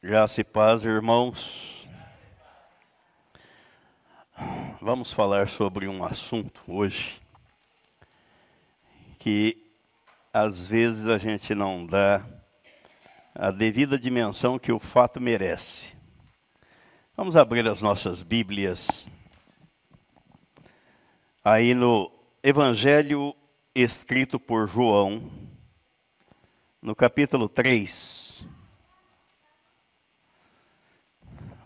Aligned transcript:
Graça 0.00 0.40
e 0.40 0.44
paz, 0.44 0.84
irmãos. 0.84 1.84
Vamos 4.80 5.12
falar 5.12 5.48
sobre 5.48 5.88
um 5.88 6.04
assunto 6.04 6.62
hoje 6.68 7.20
que 9.18 9.56
às 10.32 10.68
vezes 10.68 11.08
a 11.08 11.18
gente 11.18 11.52
não 11.52 11.84
dá 11.84 12.24
a 13.34 13.50
devida 13.50 13.98
dimensão 13.98 14.56
que 14.56 14.70
o 14.70 14.78
fato 14.78 15.20
merece. 15.20 15.96
Vamos 17.16 17.34
abrir 17.34 17.66
as 17.66 17.82
nossas 17.82 18.22
Bíblias 18.22 19.10
aí 21.44 21.74
no 21.74 22.08
Evangelho 22.40 23.34
escrito 23.74 24.38
por 24.38 24.68
João, 24.68 25.28
no 26.80 26.94
capítulo 26.94 27.48
3. 27.48 28.27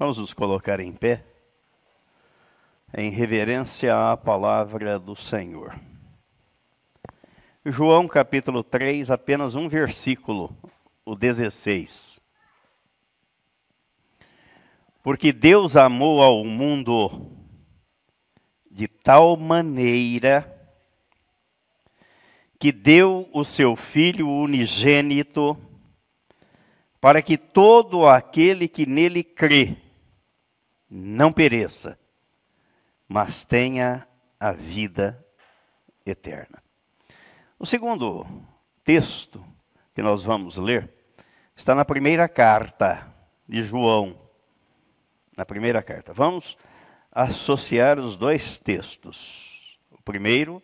Vamos 0.02 0.18
nos 0.18 0.34
colocar 0.34 0.80
em 0.80 0.90
pé, 0.92 1.24
em 2.92 3.08
reverência 3.08 4.10
à 4.10 4.16
palavra 4.16 4.98
do 4.98 5.14
Senhor. 5.14 5.78
João 7.64 8.08
capítulo 8.08 8.64
3, 8.64 9.12
apenas 9.12 9.54
um 9.54 9.68
versículo, 9.68 10.56
o 11.06 11.14
16. 11.14 12.20
Porque 15.04 15.32
Deus 15.32 15.76
amou 15.76 16.20
ao 16.20 16.44
mundo 16.44 17.30
de 18.68 18.88
tal 18.88 19.36
maneira 19.36 20.52
que 22.58 22.72
deu 22.72 23.30
o 23.32 23.44
seu 23.44 23.76
Filho 23.76 24.28
unigênito, 24.28 25.56
para 27.00 27.22
que 27.22 27.38
todo 27.38 28.04
aquele 28.08 28.66
que 28.66 28.84
nele 28.84 29.22
crê 29.22 29.76
não 30.94 31.32
pereça, 31.32 31.98
mas 33.08 33.44
tenha 33.44 34.06
a 34.38 34.52
vida 34.52 35.24
eterna. 36.04 36.62
O 37.58 37.64
segundo 37.64 38.26
texto 38.84 39.44
que 39.94 40.02
nós 40.02 40.24
vamos 40.24 40.56
ler 40.56 40.92
está 41.56 41.74
na 41.74 41.84
primeira 41.84 42.28
carta 42.28 43.06
de 43.48 43.62
João. 43.64 44.18
Na 45.36 45.46
primeira 45.46 45.82
carta. 45.82 46.12
Vamos 46.12 46.56
associar 47.10 47.98
os 47.98 48.16
dois 48.16 48.58
textos. 48.58 49.78
O 49.90 50.02
primeiro, 50.02 50.62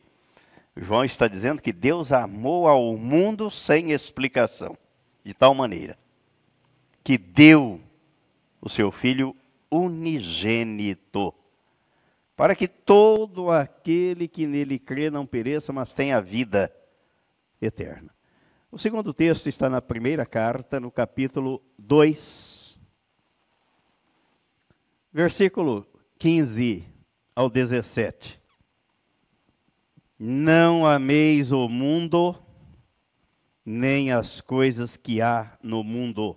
João 0.77 1.05
está 1.05 1.27
dizendo 1.27 1.63
que 1.63 1.73
Deus 1.73 2.13
amou 2.13 2.69
ao 2.69 2.97
mundo 2.97 3.51
sem 3.51 3.93
explicação, 3.93 4.77
de 5.25 5.33
tal 5.33 5.55
maneira 5.55 5.97
que 7.09 7.17
deu 7.17 7.81
o 8.61 8.69
seu 8.69 8.93
filho 8.93 9.35
unigênito, 9.71 11.35
para 12.37 12.55
que 12.55 12.69
todo 12.69 13.51
aquele 13.51 14.29
que 14.29 14.47
nele 14.47 14.79
crê 14.79 15.11
não 15.11 15.27
pereça, 15.27 15.73
mas 15.73 15.93
tenha 15.93 16.21
vida 16.21 16.75
eterna. 17.61 18.11
O 18.71 18.79
segundo 18.79 19.15
texto 19.15 19.49
está 19.49 19.69
na 19.69 19.81
primeira 19.81 20.27
carta, 20.27 20.79
no 20.79 20.91
capítulo 20.91 21.63
2, 21.79 22.79
versículo 25.13 25.87
15 26.19 26.85
ao 27.35 27.49
17. 27.49 28.39
Não 30.19 30.87
ameis 30.87 31.53
o 31.53 31.69
mundo, 31.69 32.37
nem 33.65 34.13
as 34.13 34.41
coisas 34.41 34.97
que 34.97 35.23
há 35.23 35.57
no 35.63 35.83
mundo. 35.83 36.37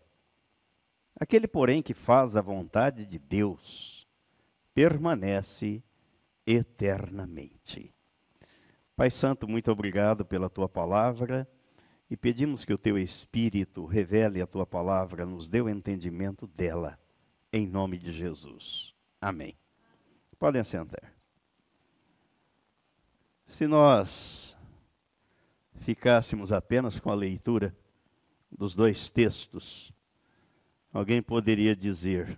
Aquele, 1.21 1.47
porém, 1.47 1.83
que 1.83 1.93
faz 1.93 2.35
a 2.35 2.41
vontade 2.41 3.05
de 3.05 3.19
Deus 3.19 4.07
permanece 4.73 5.83
eternamente. 6.47 7.93
Pai 8.95 9.11
Santo, 9.11 9.47
muito 9.47 9.71
obrigado 9.71 10.25
pela 10.25 10.49
tua 10.49 10.67
palavra 10.67 11.47
e 12.09 12.17
pedimos 12.17 12.65
que 12.65 12.73
o 12.73 12.77
teu 12.77 12.97
Espírito 12.97 13.85
revele 13.85 14.41
a 14.41 14.47
tua 14.47 14.65
palavra, 14.65 15.23
nos 15.23 15.47
dê 15.47 15.61
o 15.61 15.69
entendimento 15.69 16.47
dela, 16.47 16.97
em 17.53 17.67
nome 17.67 17.99
de 17.99 18.11
Jesus. 18.11 18.95
Amém. 19.21 19.55
Podem 20.39 20.63
sentar. 20.63 21.13
Se 23.45 23.67
nós 23.67 24.57
ficássemos 25.81 26.51
apenas 26.51 26.99
com 26.99 27.11
a 27.11 27.15
leitura 27.15 27.77
dos 28.51 28.73
dois 28.73 29.07
textos, 29.07 29.93
Alguém 30.93 31.21
poderia 31.21 31.75
dizer: 31.75 32.37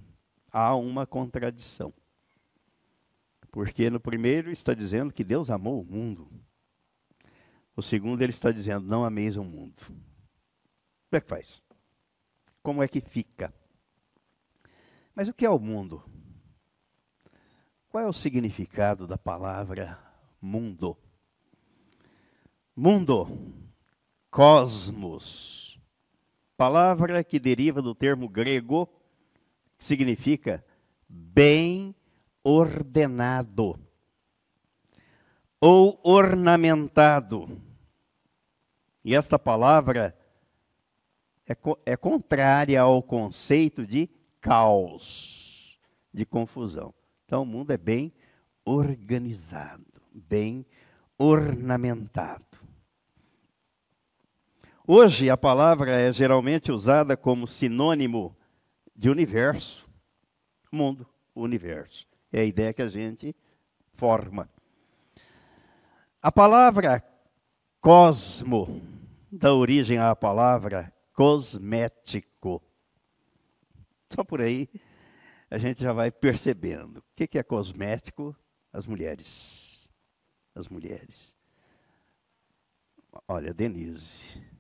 há 0.52 0.76
uma 0.76 1.06
contradição. 1.06 1.94
Porque 3.52 3.90
no 3.90 4.00
primeiro 4.00 4.52
está 4.52 4.74
dizendo 4.74 5.14
que 5.14 5.24
Deus 5.24 5.50
amou 5.50 5.82
o 5.82 5.86
mundo. 5.86 6.30
O 7.76 7.82
segundo 7.82 8.22
ele 8.22 8.32
está 8.32 8.52
dizendo: 8.52 8.88
não 8.88 9.04
ameis 9.04 9.36
o 9.36 9.44
mundo. 9.44 9.82
Como 9.86 11.18
é 11.18 11.22
que 11.22 11.28
faz? 11.28 11.64
Como 12.62 12.84
é 12.84 12.88
que 12.88 13.02
fica? 13.02 13.54
Mas 15.16 15.28
o 15.28 15.34
que 15.34 15.46
é 15.46 15.50
o 15.50 15.60
mundo? 15.60 16.04
Qual 17.90 18.04
é 18.04 18.08
o 18.08 18.14
significado 18.14 19.06
da 19.06 19.18
palavra 19.18 20.00
mundo? 20.42 20.98
Mundo, 22.76 23.28
cosmos, 24.32 25.73
Palavra 26.56 27.24
que 27.24 27.40
deriva 27.40 27.82
do 27.82 27.96
termo 27.96 28.30
grego, 28.30 28.88
que 29.78 29.86
significa 29.86 30.64
bem 31.08 31.96
ordenado 32.44 33.80
ou 35.60 36.00
ornamentado. 36.04 37.62
E 39.04 39.16
esta 39.16 39.40
palavra 39.40 40.16
é, 41.48 41.56
é 41.86 41.98
contrária 41.98 42.82
ao 42.82 43.02
conceito 43.02 43.86
de 43.86 44.10
caos, 44.40 45.80
de 46.14 46.26
confusão. 46.26 46.94
Então 47.26 47.44
o 47.44 47.46
mundo 47.46 47.72
é 47.72 47.78
bem 47.78 48.14
organizado, 48.66 50.02
bem 50.14 50.66
ornamentado. 51.18 52.63
Hoje 54.86 55.30
a 55.30 55.38
palavra 55.38 55.92
é 55.92 56.12
geralmente 56.12 56.70
usada 56.70 57.16
como 57.16 57.48
sinônimo 57.48 58.36
de 58.94 59.10
universo, 59.10 59.90
mundo, 60.70 61.08
universo. 61.34 62.06
É 62.34 62.42
a 62.42 62.44
ideia 62.44 62.74
que 62.74 62.82
a 62.82 62.90
gente 62.90 63.34
forma. 63.94 64.50
A 66.22 66.30
palavra 66.30 67.02
cosmo 67.80 68.82
dá 69.32 69.54
origem 69.54 70.00
à 70.00 70.14
palavra 70.14 70.94
cosmético. 71.14 72.62
Só 74.14 74.22
por 74.22 74.42
aí 74.42 74.68
a 75.50 75.58
gente 75.58 75.82
já 75.82 75.94
vai 75.94 76.12
percebendo. 76.12 76.98
O 76.98 77.04
que 77.16 77.38
é 77.38 77.44
cosmético? 77.44 78.36
As 78.74 78.86
mulheres. 78.86 79.90
As 80.54 80.68
mulheres. 80.68 81.34
Olha, 83.30 83.54
Denise 83.54 84.53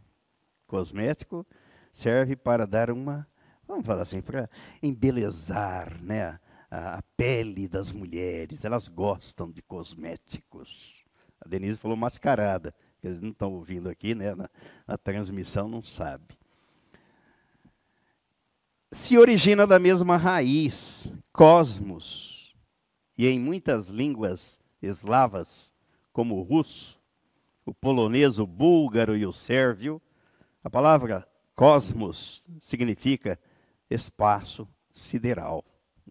cosmético 0.73 1.45
serve 1.93 2.35
para 2.35 2.65
dar 2.65 2.89
uma, 2.89 3.27
vamos 3.67 3.85
falar 3.85 4.01
assim, 4.01 4.21
para 4.21 4.49
embelezar 4.81 6.01
né, 6.01 6.39
a, 6.71 6.97
a, 6.97 7.01
pele 7.15 7.67
das 7.67 7.91
mulheres. 7.91 8.65
Elas 8.65 8.87
gostam 8.87 9.51
de 9.51 9.61
cosméticos. 9.61 11.05
A 11.39 11.47
Denise 11.47 11.77
falou 11.77 11.95
mascarada, 11.95 12.73
eles 13.03 13.21
não 13.21 13.29
estão 13.29 13.53
ouvindo 13.53 13.87
aqui, 13.87 14.15
né, 14.15 14.33
na, 14.33 14.49
na 14.87 14.97
transmissão, 14.97 15.67
não 15.67 15.83
sabe. 15.83 16.35
Se 18.91 19.15
origina 19.15 19.67
da 19.67 19.77
mesma 19.77 20.17
raiz, 20.17 21.13
cosmos, 21.31 22.55
e 23.15 23.27
em 23.27 23.39
muitas 23.39 23.89
línguas 23.89 24.59
eslavas, 24.81 25.71
como 26.11 26.35
o 26.35 26.41
russo, 26.41 26.99
o 27.63 27.75
polonês, 27.75 28.39
o 28.39 28.47
búlgaro 28.47 29.15
e 29.15 29.23
o 29.23 29.31
sérvio, 29.31 30.01
a 30.63 30.69
palavra 30.69 31.27
cosmos 31.55 32.43
significa 32.61 33.39
espaço 33.89 34.67
sideral, 34.93 35.63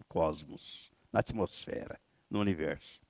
cosmos, 0.07 0.91
na 1.11 1.19
atmosfera, 1.19 1.99
no 2.29 2.39
universo. 2.39 3.01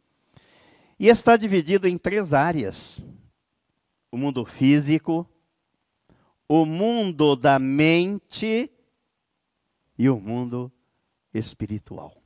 E 0.98 1.08
está 1.08 1.36
dividido 1.36 1.88
em 1.88 1.98
três 1.98 2.34
áreas: 2.34 3.06
o 4.12 4.18
mundo 4.18 4.46
físico, 4.46 5.28
o 6.48 6.66
mundo 6.66 7.36
da 7.36 7.60
mente 7.60 8.72
e 9.98 10.10
o 10.10 10.20
mundo 10.20 10.72
espiritual. 11.34 12.22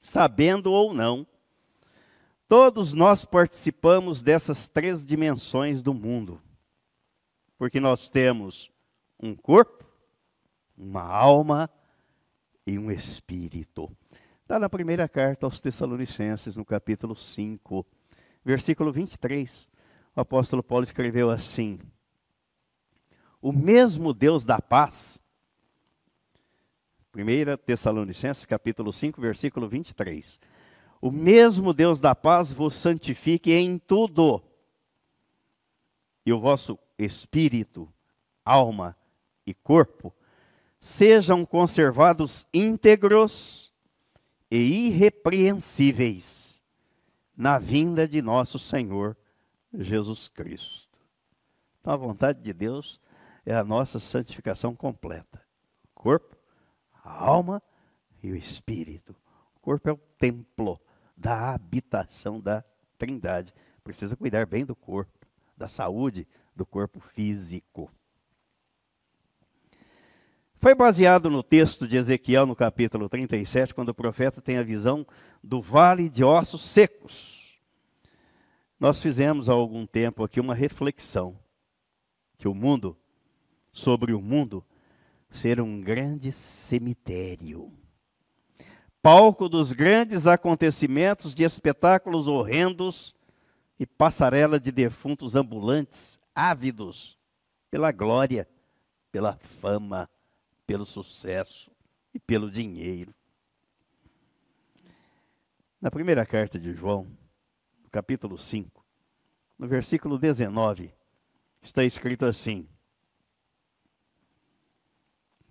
Sabendo 0.00 0.70
ou 0.70 0.92
não, 0.92 1.26
todos 2.46 2.92
nós 2.92 3.24
participamos 3.24 4.22
dessas 4.22 4.68
três 4.68 5.04
dimensões 5.04 5.82
do 5.82 5.92
mundo. 5.94 6.40
Porque 7.58 7.80
nós 7.80 8.08
temos 8.08 8.70
um 9.18 9.34
corpo, 9.34 9.84
uma 10.76 11.02
alma 11.02 11.70
e 12.66 12.78
um 12.78 12.90
espírito. 12.90 13.90
Está 14.42 14.58
na 14.58 14.68
primeira 14.68 15.08
carta 15.08 15.46
aos 15.46 15.60
Tessalonicenses, 15.60 16.56
no 16.56 16.64
capítulo 16.64 17.16
5, 17.16 17.86
versículo 18.44 18.92
23. 18.92 19.70
O 20.14 20.20
apóstolo 20.20 20.62
Paulo 20.62 20.84
escreveu 20.84 21.30
assim: 21.30 21.78
O 23.40 23.52
mesmo 23.52 24.12
Deus 24.12 24.44
da 24.44 24.60
paz. 24.60 25.20
1 27.14 27.56
Tessalonicenses, 27.64 28.44
capítulo 28.44 28.92
5, 28.92 29.18
versículo 29.20 29.66
23. 29.66 30.38
O 31.00 31.10
mesmo 31.10 31.72
Deus 31.72 31.98
da 31.98 32.14
paz 32.14 32.52
vos 32.52 32.74
santifique 32.74 33.50
em 33.52 33.78
tudo, 33.78 34.42
e 36.24 36.32
o 36.32 36.38
vosso 36.38 36.78
espírito, 36.98 37.92
alma 38.44 38.96
e 39.46 39.54
corpo 39.54 40.14
sejam 40.80 41.44
conservados 41.44 42.46
íntegros 42.54 43.72
e 44.48 44.86
irrepreensíveis 44.86 46.62
na 47.36 47.58
vinda 47.58 48.06
de 48.06 48.22
nosso 48.22 48.58
Senhor 48.58 49.16
Jesus 49.74 50.28
Cristo. 50.28 50.88
Então, 51.80 51.92
a 51.92 51.96
vontade 51.96 52.40
de 52.40 52.52
Deus 52.52 53.00
é 53.44 53.54
a 53.54 53.64
nossa 53.64 53.98
santificação 53.98 54.76
completa: 54.76 55.42
corpo, 55.92 56.36
alma 57.02 57.60
e 58.22 58.30
o 58.30 58.36
espírito. 58.36 59.14
O 59.56 59.60
corpo 59.60 59.88
é 59.88 59.92
o 59.92 60.00
templo 60.18 60.80
da 61.16 61.52
habitação 61.52 62.40
da 62.40 62.64
Trindade. 62.96 63.52
Precisa 63.82 64.16
cuidar 64.16 64.46
bem 64.46 64.64
do 64.64 64.74
corpo, 64.74 65.26
da 65.56 65.68
saúde 65.68 66.26
do 66.56 66.64
corpo 66.64 66.98
físico. 66.98 67.90
Foi 70.56 70.74
baseado 70.74 71.28
no 71.28 71.42
texto 71.42 71.86
de 71.86 71.98
Ezequiel, 71.98 72.46
no 72.46 72.56
capítulo 72.56 73.08
37, 73.08 73.74
quando 73.74 73.90
o 73.90 73.94
profeta 73.94 74.40
tem 74.40 74.56
a 74.56 74.62
visão 74.62 75.06
do 75.44 75.60
vale 75.60 76.08
de 76.08 76.24
ossos 76.24 76.62
secos. 76.62 77.60
Nós 78.80 79.00
fizemos 79.00 79.48
há 79.48 79.52
algum 79.52 79.86
tempo 79.86 80.24
aqui 80.24 80.40
uma 80.40 80.54
reflexão 80.54 81.38
que 82.38 82.48
o 82.48 82.54
mundo, 82.54 82.96
sobre 83.70 84.12
o 84.12 84.20
mundo, 84.20 84.64
ser 85.30 85.60
um 85.60 85.80
grande 85.80 86.32
cemitério. 86.32 87.72
Palco 89.02 89.48
dos 89.48 89.72
grandes 89.72 90.26
acontecimentos 90.26 91.34
de 91.34 91.44
espetáculos 91.44 92.26
horrendos 92.26 93.14
e 93.78 93.86
passarela 93.86 94.58
de 94.58 94.72
defuntos 94.72 95.36
ambulantes, 95.36 96.18
ávidos 96.36 97.18
pela 97.70 97.90
glória, 97.90 98.46
pela 99.10 99.36
fama 99.38 100.08
pelo 100.66 100.84
sucesso 100.84 101.70
e 102.12 102.18
pelo 102.18 102.50
dinheiro. 102.50 103.14
Na 105.80 105.90
primeira 105.90 106.26
carta 106.26 106.58
de 106.58 106.72
João, 106.72 107.06
no 107.82 107.88
capítulo 107.90 108.36
5, 108.36 108.84
no 109.58 109.68
versículo 109.68 110.18
19, 110.18 110.92
está 111.62 111.84
escrito 111.84 112.26
assim. 112.26 112.68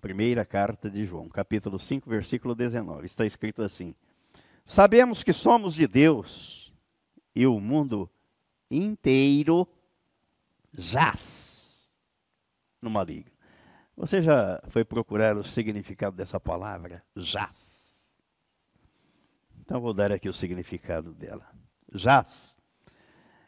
Primeira 0.01 0.45
carta 0.45 0.89
de 0.89 1.05
João, 1.05 1.27
capítulo 1.29 1.79
5, 1.79 2.09
versículo 2.09 2.53
19, 2.53 3.05
está 3.05 3.25
escrito 3.25 3.63
assim: 3.63 3.95
Sabemos 4.65 5.23
que 5.23 5.33
somos 5.33 5.73
de 5.73 5.87
Deus 5.87 6.73
e 7.33 7.47
o 7.47 7.59
mundo 7.59 8.09
inteiro 8.69 9.67
jaz 10.77 11.93
no 12.81 12.89
maligno. 12.89 13.31
Você 13.95 14.21
já 14.21 14.61
foi 14.69 14.83
procurar 14.83 15.37
o 15.37 15.43
significado 15.43 16.15
dessa 16.15 16.39
palavra? 16.39 17.03
Jaz. 17.15 18.11
Então 19.61 19.81
vou 19.81 19.93
dar 19.93 20.11
aqui 20.11 20.29
o 20.29 20.33
significado 20.33 21.13
dela. 21.13 21.47
Jaz 21.93 22.55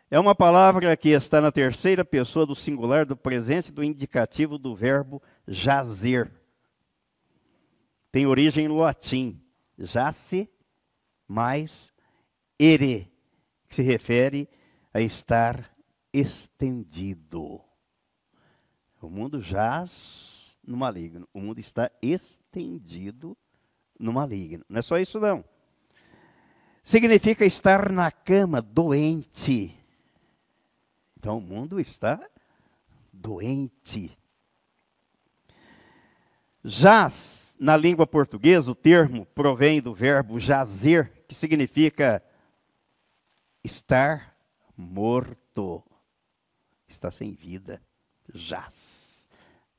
é 0.10 0.18
uma 0.18 0.34
palavra 0.34 0.96
que 0.96 1.10
está 1.10 1.42
na 1.42 1.52
terceira 1.52 2.06
pessoa 2.06 2.46
do 2.46 2.56
singular 2.56 3.06
do 3.06 3.16
presente 3.16 3.74
do 3.74 3.84
indicativo 3.84 4.58
do 4.58 4.74
verbo 4.74 5.22
jazer. 5.46 6.32
Tem 8.10 8.26
origem 8.26 8.70
no 8.70 8.78
latim, 8.78 9.42
jace 9.78 10.50
mais 11.28 11.92
ere, 12.58 13.12
que 13.68 13.76
se 13.76 13.82
refere 13.82 14.50
a 14.94 15.02
estar 15.02 15.70
estendido. 16.14 17.62
O 19.02 19.10
mundo 19.10 19.42
jaz 19.42 20.58
no 20.66 20.76
maligno. 20.76 21.28
O 21.34 21.40
mundo 21.40 21.60
está 21.60 21.90
estendido 22.02 23.38
no 24.00 24.12
maligno. 24.12 24.66
Não 24.68 24.80
é 24.80 24.82
só 24.82 24.98
isso, 24.98 25.20
não. 25.20 25.44
Significa 26.84 27.46
estar 27.46 27.92
na 27.92 28.12
cama, 28.12 28.62
doente. 28.62 29.78
Então 31.18 31.38
o 31.38 31.42
mundo 31.42 31.80
está 31.80 32.20
doente. 33.12 34.18
Jaz, 36.64 37.56
na 37.60 37.78
língua 37.78 38.06
portuguesa, 38.06 38.72
o 38.72 38.76
termo 38.76 39.26
provém 39.28 39.82
do 39.82 39.94
verbo 39.94 40.40
jazer, 40.40 41.26
que 41.28 41.36
significa 41.36 42.24
estar 43.64 44.36
morto. 44.76 45.84
Está 46.88 47.12
sem 47.12 47.34
vida. 47.34 47.82
Jaz 48.34 49.08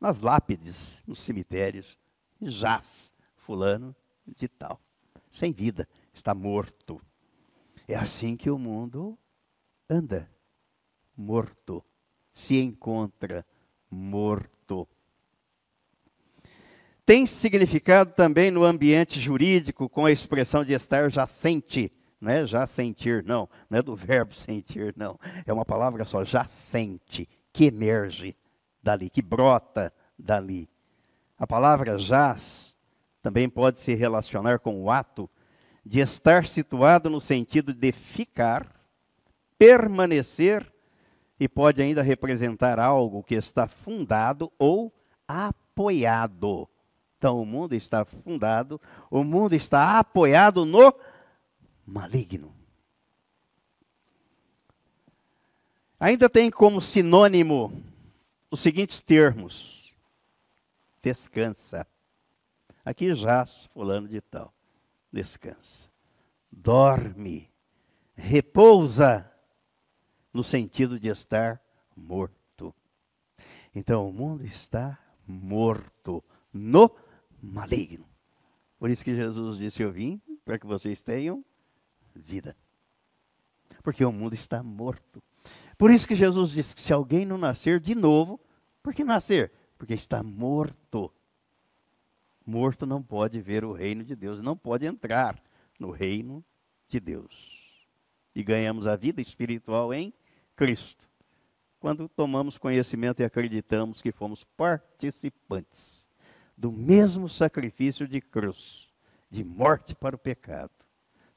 nas 0.01 0.21
lápides, 0.21 1.03
nos 1.07 1.21
cemitérios, 1.21 1.97
jaz 2.41 3.13
fulano 3.37 3.95
de 4.27 4.49
tal, 4.49 4.81
sem 5.31 5.53
vida, 5.53 5.89
está 6.13 6.35
morto. 6.35 7.01
É 7.87 7.97
assim 7.97 8.37
que 8.37 8.51
o 8.51 8.59
mundo 8.59 9.19
anda, 9.89 10.31
morto, 11.17 11.83
se 12.33 12.61
encontra 12.61 13.45
morto. 13.91 14.87
Tem 17.05 17.27
significado 17.27 18.13
também 18.13 18.51
no 18.51 18.65
ambiente 18.65 19.19
jurídico 19.19 19.89
com 19.89 20.05
a 20.05 20.13
expressão 20.13 20.63
de 20.63 20.75
estar 20.75 21.11
jacente, 21.11 21.91
não 22.21 22.33
é 22.33 22.47
já 22.47 22.67
sentir, 22.67 23.25
não, 23.25 23.49
não 23.71 23.79
é 23.79 23.83
do 23.83 23.95
verbo 23.95 24.35
sentir, 24.37 24.95
não. 24.97 25.19
É 25.47 25.53
uma 25.53 25.65
palavra 25.65 26.05
só, 26.05 26.25
jacente, 26.25 27.29
que 27.53 27.67
emerge 27.67 28.37
dali, 28.83 29.11
que 29.11 29.23
brota 29.23 29.93
dali. 30.19 30.69
A 31.39 31.47
palavra 31.47 31.99
jaz 31.99 32.75
também 33.23 33.49
pode 33.49 33.79
se 33.81 33.95
relacionar 33.95 34.59
com 34.59 34.83
o 34.83 34.91
ato 34.91 35.29
de 35.85 36.01
estar 36.01 36.47
situado 36.47 37.09
no 37.09 37.21
sentido 37.21 37.73
de 37.73 37.93
ficar, 37.93 38.67
permanecer 39.59 40.71
e 41.41 41.49
pode 41.49 41.81
ainda 41.81 42.03
representar 42.03 42.79
algo 42.79 43.23
que 43.23 43.35
está 43.35 43.69
fundado 43.69 44.53
ou 44.59 44.93
apoiado. 45.27 46.69
Então 47.17 47.41
o 47.41 47.47
mundo 47.47 47.75
está 47.75 48.05
fundado, 48.05 48.81
o 49.11 49.25
mundo 49.25 49.55
está 49.55 49.99
apoiado 49.99 50.65
no 50.65 50.93
maligno. 51.89 52.55
Ainda 55.99 56.29
tem 56.29 56.51
como 56.51 56.81
sinônimo 56.81 57.83
os 58.51 58.61
seguintes 58.61 59.01
termos: 59.01 59.93
descansa. 61.03 61.87
Aqui 62.85 63.15
jaz 63.15 63.69
fulano 63.73 64.07
de 64.07 64.21
tal. 64.21 64.53
Descansa. 65.13 65.89
Dorme. 66.51 67.51
Repousa. 68.15 69.31
No 70.33 70.45
sentido 70.45 71.01
de 71.01 71.09
estar 71.09 71.61
morto. 71.97 72.75
Então 73.75 74.09
o 74.09 74.13
mundo 74.13 74.45
está 74.45 74.99
morto 75.27 76.23
no 76.53 76.95
maligno. 77.43 78.07
Por 78.79 78.91
isso 78.91 79.05
que 79.05 79.17
Jesus 79.17 79.59
disse: 79.59 79.83
Eu 79.83 79.91
vim 79.91 80.21
para 80.45 80.59
que 80.59 80.67
vocês 80.67 81.03
tenham 81.03 81.45
vida. 82.21 82.57
Porque 83.83 84.05
o 84.05 84.13
mundo 84.13 84.35
está 84.35 84.63
morto. 84.63 85.23
Por 85.77 85.91
isso 85.91 86.09
que 86.09 86.17
Jesus 86.17 86.51
disse 86.51 86.75
que 86.75 86.83
se 86.83 86.93
alguém 86.93 87.25
não 87.25 87.39
nascer 87.39 87.81
de 87.81 87.95
novo, 87.95 88.41
por 88.83 88.93
que 88.93 89.05
nascer? 89.05 89.53
Porque 89.77 89.95
está 89.95 90.23
morto. 90.23 91.13
morto 92.45 92.85
não 92.85 93.03
pode 93.03 93.41
ver 93.41 93.65
o 93.65 93.73
reino 93.73 94.05
de 94.05 94.17
Deus, 94.17 94.41
não 94.41 94.57
pode 94.57 94.87
entrar 94.87 95.41
no 95.79 95.91
reino 95.91 96.45
de 96.89 96.99
Deus. 96.99 97.59
E 98.35 98.43
ganhamos 98.43 98.87
a 98.87 98.97
vida 98.97 99.21
espiritual 99.21 99.93
em 99.95 100.13
Cristo. 100.57 101.09
Quando 101.79 102.09
tomamos 102.09 102.59
conhecimento 102.59 103.21
e 103.21 103.25
acreditamos 103.25 104.03
que 104.03 104.11
fomos 104.11 104.43
participantes 104.43 106.09
do 106.57 106.73
mesmo 106.73 107.29
sacrifício 107.29 108.09
de 108.09 108.21
cruz, 108.21 108.89
de 109.31 109.45
morte 109.45 109.95
para 109.95 110.17
o 110.17 110.19
pecado, 110.19 110.73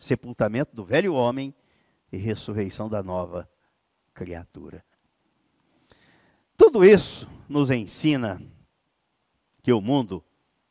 sepultamento 0.01 0.75
do 0.75 0.83
velho 0.83 1.13
homem 1.13 1.53
e 2.11 2.17
ressurreição 2.17 2.89
da 2.89 3.01
nova 3.01 3.49
criatura. 4.13 4.83
Tudo 6.57 6.83
isso 6.83 7.29
nos 7.47 7.69
ensina 7.69 8.41
que 9.63 9.71
o 9.71 9.79
mundo 9.79 10.23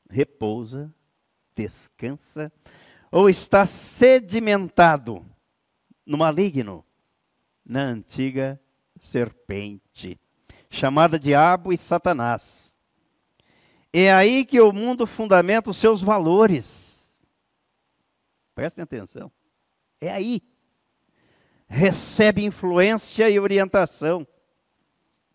repousa, 0.08 0.92
descansa 1.54 2.52
ou 3.10 3.30
está 3.30 3.66
sedimentado 3.66 5.24
no 6.04 6.18
maligno, 6.18 6.84
na 7.64 7.82
antiga 7.82 8.60
serpente, 9.00 10.20
chamada 10.68 11.18
Diabo 11.18 11.72
e 11.72 11.78
Satanás. 11.78 12.76
É 13.92 14.12
aí 14.12 14.44
que 14.44 14.60
o 14.60 14.72
mundo 14.72 15.06
fundamenta 15.06 15.70
os 15.70 15.76
seus 15.76 16.02
valores. 16.02 16.89
Prestem 18.54 18.82
atenção. 18.82 19.30
É 20.00 20.10
aí. 20.10 20.42
Recebe 21.68 22.44
influência 22.44 23.28
e 23.30 23.38
orientação. 23.38 24.26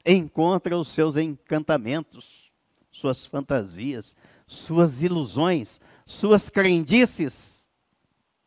Encontra 0.05 0.77
os 0.77 0.89
seus 0.89 1.17
encantamentos, 1.17 2.51
suas 2.91 3.25
fantasias, 3.25 4.15
suas 4.45 5.01
ilusões, 5.01 5.79
suas 6.05 6.50
crendices 6.50 7.69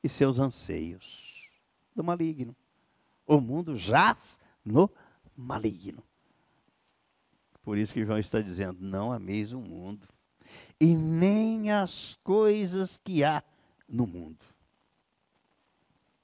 e 0.02 0.08
seus 0.08 0.38
anseios 0.38 1.28
do 1.94 2.04
maligno. 2.04 2.54
O 3.26 3.40
mundo 3.40 3.76
jaz 3.76 4.38
no 4.64 4.90
maligno. 5.36 6.02
Por 7.62 7.76
isso 7.76 7.92
que 7.92 8.04
João 8.04 8.18
está 8.18 8.40
dizendo: 8.40 8.78
não 8.80 9.12
ameis 9.12 9.52
o 9.52 9.60
mundo, 9.60 10.08
e 10.80 10.94
nem 10.94 11.70
as 11.70 12.14
coisas 12.22 12.96
que 12.96 13.24
há 13.24 13.42
no 13.88 14.06
mundo. 14.06 14.38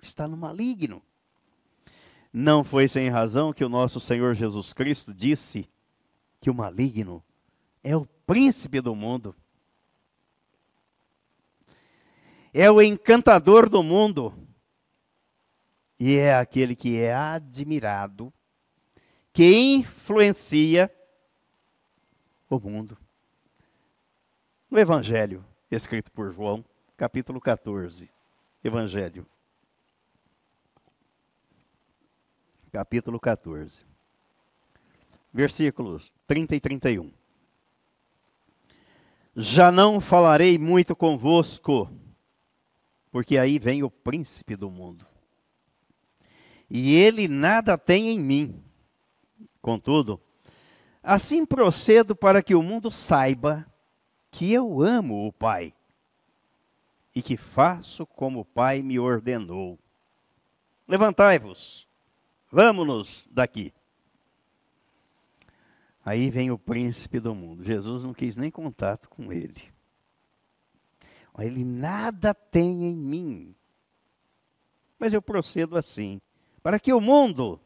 Está 0.05 0.29
no 0.29 0.37
maligno. 0.37 1.03
Não 2.33 2.65
foi 2.65 2.89
sem 2.89 3.09
razão 3.09 3.53
que 3.53 3.65
o 3.65 3.69
nosso 3.69 4.01
Senhor 4.01 4.35
Jesus 4.35 4.73
Cristo 4.73 5.15
disse 5.15 5.69
que 6.41 6.51
o 6.51 6.55
maligno 6.55 7.23
é 7.83 7.97
o 7.97 8.07
príncipe 8.27 8.81
do 8.81 8.95
mundo 8.95 9.35
é 12.55 12.71
o 12.71 12.81
encantador 12.81 13.69
do 13.69 13.83
mundo 13.83 14.33
e 15.99 16.17
é 16.17 16.37
aquele 16.37 16.77
que 16.77 17.01
é 17.01 17.13
admirado, 17.13 18.33
que 19.33 19.53
influencia 19.75 20.89
o 22.49 22.61
mundo. 22.61 22.97
No 24.71 24.79
Evangelho, 24.79 25.45
escrito 25.69 26.13
por 26.13 26.31
João, 26.31 26.65
capítulo 26.97 27.41
14. 27.41 28.09
Evangelho. 28.63 29.27
Capítulo 32.75 33.21
14. 33.21 33.83
Versículos 35.33 36.13
30 36.27 36.57
e 36.57 36.61
31. 36.61 37.13
Já 39.37 39.71
não 39.71 40.01
falarei 40.01 40.59
muito 40.59 40.97
convosco 40.97 41.89
porque 43.13 43.39
aí 43.39 43.61
vem 43.61 43.85
o 43.85 43.91
príncipe 43.91 44.57
do 44.57 44.69
mundo. 44.69 45.07
E 46.69 46.97
ele 46.97 47.29
nada 47.29 47.79
tem 47.79 48.09
em 48.09 48.19
mim. 48.19 48.61
Contudo, 49.63 50.21
assim 51.01 51.47
procedo 51.47 52.17
para 52.17 52.43
que 52.43 52.57
o 52.57 52.63
mundo 52.63 52.91
saiba 52.91 53.65
que 54.33 54.53
eu 54.53 54.83
amo 54.83 55.29
o 55.29 55.33
Pai 55.33 55.73
e 57.15 57.23
que 57.23 57.37
faço 57.37 58.05
como 58.05 58.41
o 58.41 58.45
Pai 58.45 58.83
me 58.83 58.99
ordenou. 58.99 59.79
Levantai-vos, 60.89 61.87
vamos-nos 62.55 63.27
daqui. 63.29 63.75
Aí 66.05 66.31
vem 66.31 66.53
o 66.53 66.59
príncipe 66.59 67.19
do 67.19 67.35
mundo. 67.35 67.65
Jesus 67.65 68.05
não 68.05 68.15
quis 68.15 68.37
nem 68.37 68.49
contato 68.49 69.09
com 69.09 69.33
ele. 69.33 69.73
Ele 71.37 71.65
nada 71.65 72.33
tem 72.33 72.85
em 72.85 72.95
mim. 72.95 73.57
Mas 74.97 75.13
eu 75.13 75.21
procedo 75.21 75.77
assim, 75.77 76.21
para 76.63 76.79
que 76.79 76.93
o 76.93 77.01
mundo 77.01 77.61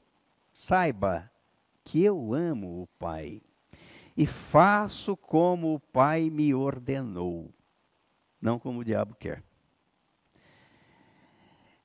saiba 0.54 1.30
que 1.84 2.02
eu 2.02 2.32
amo 2.32 2.82
o 2.82 2.86
Pai 2.98 3.42
e 4.16 4.26
faço 4.26 5.14
como 5.18 5.74
o 5.74 5.80
Pai 5.80 6.30
me 6.30 6.54
ordenou, 6.54 7.50
não 8.40 8.58
como 8.58 8.80
o 8.80 8.84
diabo 8.84 9.14
quer. 9.14 9.42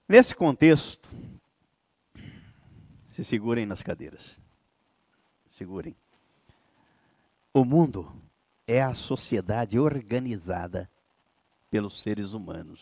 Nesse 0.08 0.34
contexto, 0.34 1.10
se 3.14 3.24
segurem 3.24 3.66
nas 3.66 3.82
cadeiras. 3.82 4.40
Segurem. 5.58 5.96
O 7.54 7.64
mundo 7.64 8.12
é 8.68 8.82
a 8.82 8.96
sociedade 8.96 9.78
organizada 9.78 10.90
pelos 11.70 12.02
seres 12.02 12.34
humanos, 12.34 12.82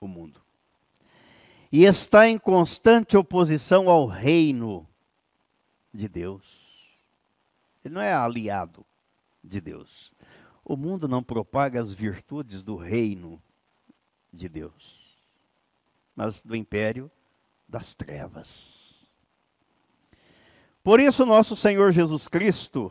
o 0.00 0.06
mundo. 0.06 0.40
E 1.70 1.84
está 1.84 2.26
em 2.28 2.38
constante 2.38 3.16
oposição 3.16 3.90
ao 3.90 4.06
reino 4.06 4.88
de 5.92 6.08
Deus. 6.08 6.44
Ele 7.84 7.94
não 7.94 8.00
é 8.00 8.12
aliado 8.12 8.84
de 9.42 9.60
Deus. 9.60 10.12
O 10.64 10.76
mundo 10.76 11.08
não 11.08 11.22
propaga 11.22 11.80
as 11.80 11.92
virtudes 11.92 12.62
do 12.62 12.76
reino 12.76 13.42
de 14.32 14.48
Deus, 14.48 15.18
mas 16.14 16.40
do 16.40 16.54
império 16.54 17.10
das 17.68 17.94
trevas. 17.94 18.87
Por 20.88 21.00
isso, 21.00 21.26
nosso 21.26 21.54
Senhor 21.54 21.92
Jesus 21.92 22.28
Cristo 22.28 22.90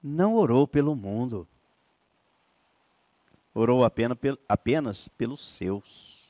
não 0.00 0.36
orou 0.36 0.64
pelo 0.64 0.94
mundo, 0.94 1.44
orou 3.52 3.84
apenas, 3.84 5.08
pelos 5.18 5.56
seus, 5.56 6.24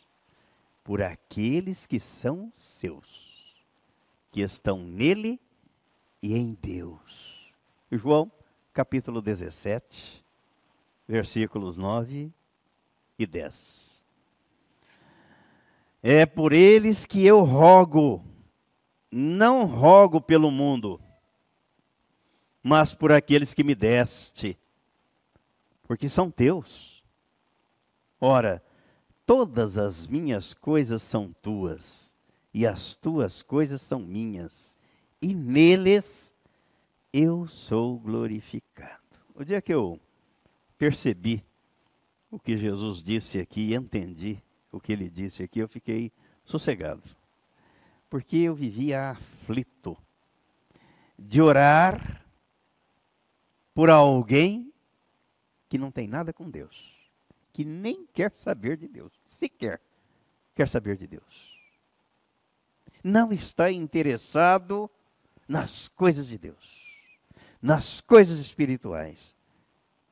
por 0.82 1.02
aqueles 1.02 1.84
que 1.84 2.00
são 2.00 2.50
seus, 2.56 3.62
que 4.30 4.40
estão 4.40 4.78
nele 4.78 5.38
e 6.22 6.34
em 6.34 6.56
Deus. 6.62 7.52
João, 7.90 8.32
capítulo 8.72 9.20
17, 9.20 10.24
versículos 11.06 11.76
9 11.76 12.32
e 13.18 13.26
10. 13.26 14.02
É 16.02 16.24
por 16.24 16.54
eles 16.54 17.04
que 17.04 17.22
eu 17.22 17.42
rogo, 17.42 18.24
não 19.12 19.66
rogo 19.66 20.20
pelo 20.20 20.50
mundo, 20.50 20.98
mas 22.62 22.94
por 22.94 23.12
aqueles 23.12 23.52
que 23.52 23.62
me 23.62 23.74
deste, 23.74 24.58
porque 25.82 26.08
são 26.08 26.30
teus 26.30 26.92
Ora, 28.24 28.62
todas 29.26 29.76
as 29.76 30.06
minhas 30.06 30.54
coisas 30.54 31.02
são 31.02 31.32
tuas, 31.42 32.14
e 32.54 32.64
as 32.64 32.94
tuas 32.94 33.42
coisas 33.42 33.82
são 33.82 33.98
minhas, 33.98 34.76
e 35.20 35.34
neles 35.34 36.32
eu 37.12 37.48
sou 37.48 37.98
glorificado. 37.98 39.02
O 39.34 39.42
dia 39.42 39.60
que 39.60 39.74
eu 39.74 39.98
percebi 40.78 41.44
o 42.30 42.38
que 42.38 42.56
Jesus 42.56 43.02
disse 43.02 43.40
aqui, 43.40 43.74
entendi 43.74 44.40
o 44.70 44.78
que 44.78 44.92
ele 44.92 45.10
disse 45.10 45.42
aqui, 45.42 45.58
eu 45.58 45.66
fiquei 45.66 46.12
sossegado. 46.44 47.02
Porque 48.12 48.36
eu 48.36 48.54
vivia 48.54 49.12
aflito 49.12 49.96
de 51.18 51.40
orar 51.40 52.22
por 53.72 53.88
alguém 53.88 54.70
que 55.66 55.78
não 55.78 55.90
tem 55.90 56.06
nada 56.06 56.30
com 56.30 56.50
Deus 56.50 56.92
que 57.54 57.64
nem 57.64 58.04
quer 58.12 58.30
saber 58.32 58.76
de 58.76 58.86
Deus, 58.86 59.10
sequer 59.24 59.80
quer 60.54 60.68
saber 60.68 60.98
de 60.98 61.06
Deus. 61.06 61.56
Não 63.02 63.32
está 63.32 63.72
interessado 63.72 64.90
nas 65.48 65.88
coisas 65.88 66.26
de 66.26 66.36
Deus, 66.36 66.84
nas 67.62 68.02
coisas 68.02 68.38
espirituais. 68.38 69.34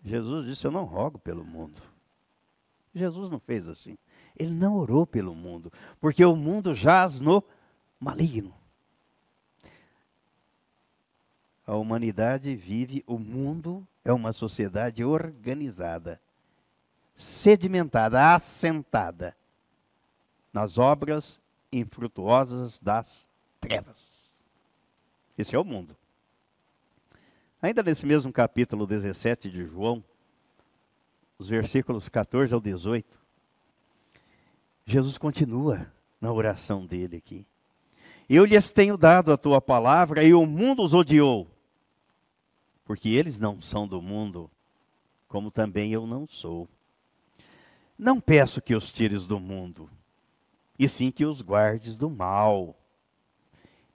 Jesus 0.03 0.47
disse: 0.47 0.67
Eu 0.67 0.71
não 0.71 0.85
rogo 0.85 1.19
pelo 1.19 1.45
mundo. 1.45 1.83
Jesus 2.95 3.31
não 3.31 3.39
fez 3.39 3.69
assim. 3.69 3.99
Ele 4.39 4.55
não 4.55 4.79
orou 4.79 5.07
pelo 5.07 5.35
mundo, 5.35 5.71
porque 6.01 6.25
o 6.25 6.35
mundo 6.35 6.75
jaz 6.75 7.21
no 7.21 7.45
maligno. 8.01 8.55
A 11.67 11.77
humanidade 11.77 12.57
vive, 12.57 13.05
o 13.07 13.19
mundo 13.19 13.87
é 14.05 14.13
uma 14.13 14.33
sociedade 14.33 15.05
organizada 15.05 16.21
sedimentada, 17.21 18.35
assentada 18.35 19.37
nas 20.51 20.79
obras 20.79 21.41
infrutuosas 21.71 22.79
das 22.81 23.27
trevas. 23.61 24.09
Esse 25.37 25.55
é 25.55 25.59
o 25.59 25.65
mundo. 25.65 25.95
Ainda 27.61 27.83
nesse 27.83 28.07
mesmo 28.07 28.33
capítulo 28.33 28.87
17 28.87 29.51
de 29.51 29.67
João, 29.67 30.03
os 31.39 31.47
versículos 31.49 32.09
14 32.09 32.55
ao 32.55 32.61
18, 32.61 33.07
Jesus 34.87 35.19
continua 35.19 35.87
na 36.21 36.33
oração 36.33 36.87
dele 36.87 37.19
aqui. 37.19 37.47
Eu 38.33 38.45
lhes 38.45 38.71
tenho 38.71 38.97
dado 38.97 39.33
a 39.33 39.37
tua 39.37 39.61
palavra 39.61 40.23
e 40.23 40.33
o 40.33 40.47
mundo 40.47 40.85
os 40.85 40.95
odiou, 40.95 41.51
porque 42.85 43.09
eles 43.09 43.41
não 43.41 43.61
são 43.61 43.89
do 43.89 44.01
mundo, 44.01 44.49
como 45.27 45.51
também 45.51 45.93
eu 45.93 46.07
não 46.07 46.29
sou. 46.29 46.69
Não 47.99 48.21
peço 48.21 48.63
que 48.63 48.73
os 48.73 48.93
tires 48.93 49.27
do 49.27 49.41
mundo, 49.41 49.91
e 50.79 50.89
sim 50.89 51.11
que 51.11 51.25
os 51.25 51.43
guardes 51.43 51.97
do 51.97 52.09
mal. 52.09 52.77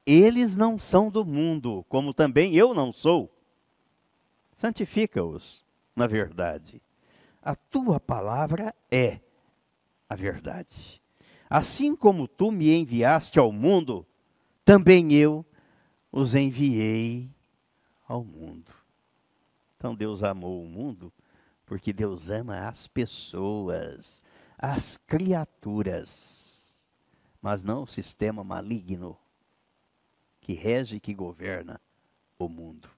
Eles 0.06 0.58
não 0.58 0.77
são 0.77 1.10
do 1.10 1.24
mundo, 1.24 1.86
como 1.88 2.13
também 2.13 2.56
eu 2.56 2.74
não 2.74 2.92
sou. 2.92 3.32
Santifica-os 4.58 5.63
na 5.96 6.08
verdade. 6.08 6.82
A 7.42 7.56
tua 7.56 8.01
palavra 8.01 8.75
é 8.92 9.22
a 10.10 10.15
verdade. 10.15 11.01
Assim 11.50 11.96
como 11.96 12.27
tu 12.27 12.51
me 12.51 12.70
enviaste 12.75 13.39
ao 13.39 13.50
mundo, 13.50 14.06
também 14.65 15.13
eu 15.13 15.45
os 16.12 16.34
enviei 16.34 17.29
ao 18.07 18.24
mundo. 18.24 18.72
Então 19.77 19.95
Deus 19.95 20.24
amou 20.24 20.63
o 20.63 20.67
mundo 20.67 21.13
porque 21.65 21.93
Deus 21.93 22.29
ama 22.29 22.67
as 22.67 22.88
pessoas, 22.88 24.24
as 24.57 24.98
criaturas, 24.98 26.93
mas 27.41 27.63
não 27.63 27.84
o 27.84 27.88
sistema 27.88 28.43
maligno 28.43 29.17
que 30.41 30.53
rege 30.53 30.98
e 30.98 31.00
que 31.00 31.13
governa 31.13 31.79
o 32.38 32.50
mundo. 32.50 32.89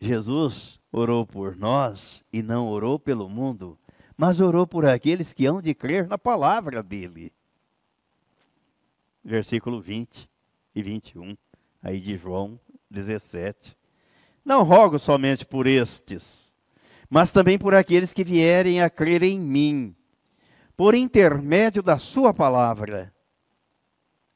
Jesus 0.00 0.80
orou 0.92 1.26
por 1.26 1.56
nós 1.56 2.24
e 2.32 2.42
não 2.42 2.68
orou 2.68 2.98
pelo 2.98 3.28
mundo, 3.28 3.78
mas 4.16 4.40
orou 4.40 4.66
por 4.66 4.86
aqueles 4.86 5.32
que 5.32 5.46
hão 5.46 5.62
de 5.62 5.74
crer 5.74 6.06
na 6.06 6.18
palavra 6.18 6.82
dele. 6.82 7.32
Versículo 9.24 9.80
20 9.80 10.28
e 10.74 10.82
21, 10.82 11.36
aí 11.82 11.98
de 11.98 12.16
João 12.16 12.60
17. 12.90 13.76
Não 14.44 14.62
rogo 14.62 14.98
somente 14.98 15.46
por 15.46 15.66
estes, 15.66 16.54
mas 17.08 17.30
também 17.30 17.58
por 17.58 17.74
aqueles 17.74 18.12
que 18.12 18.22
vierem 18.22 18.82
a 18.82 18.90
crer 18.90 19.22
em 19.22 19.40
mim, 19.40 19.96
por 20.76 20.94
intermédio 20.94 21.82
da 21.82 21.98
Sua 21.98 22.34
palavra, 22.34 23.14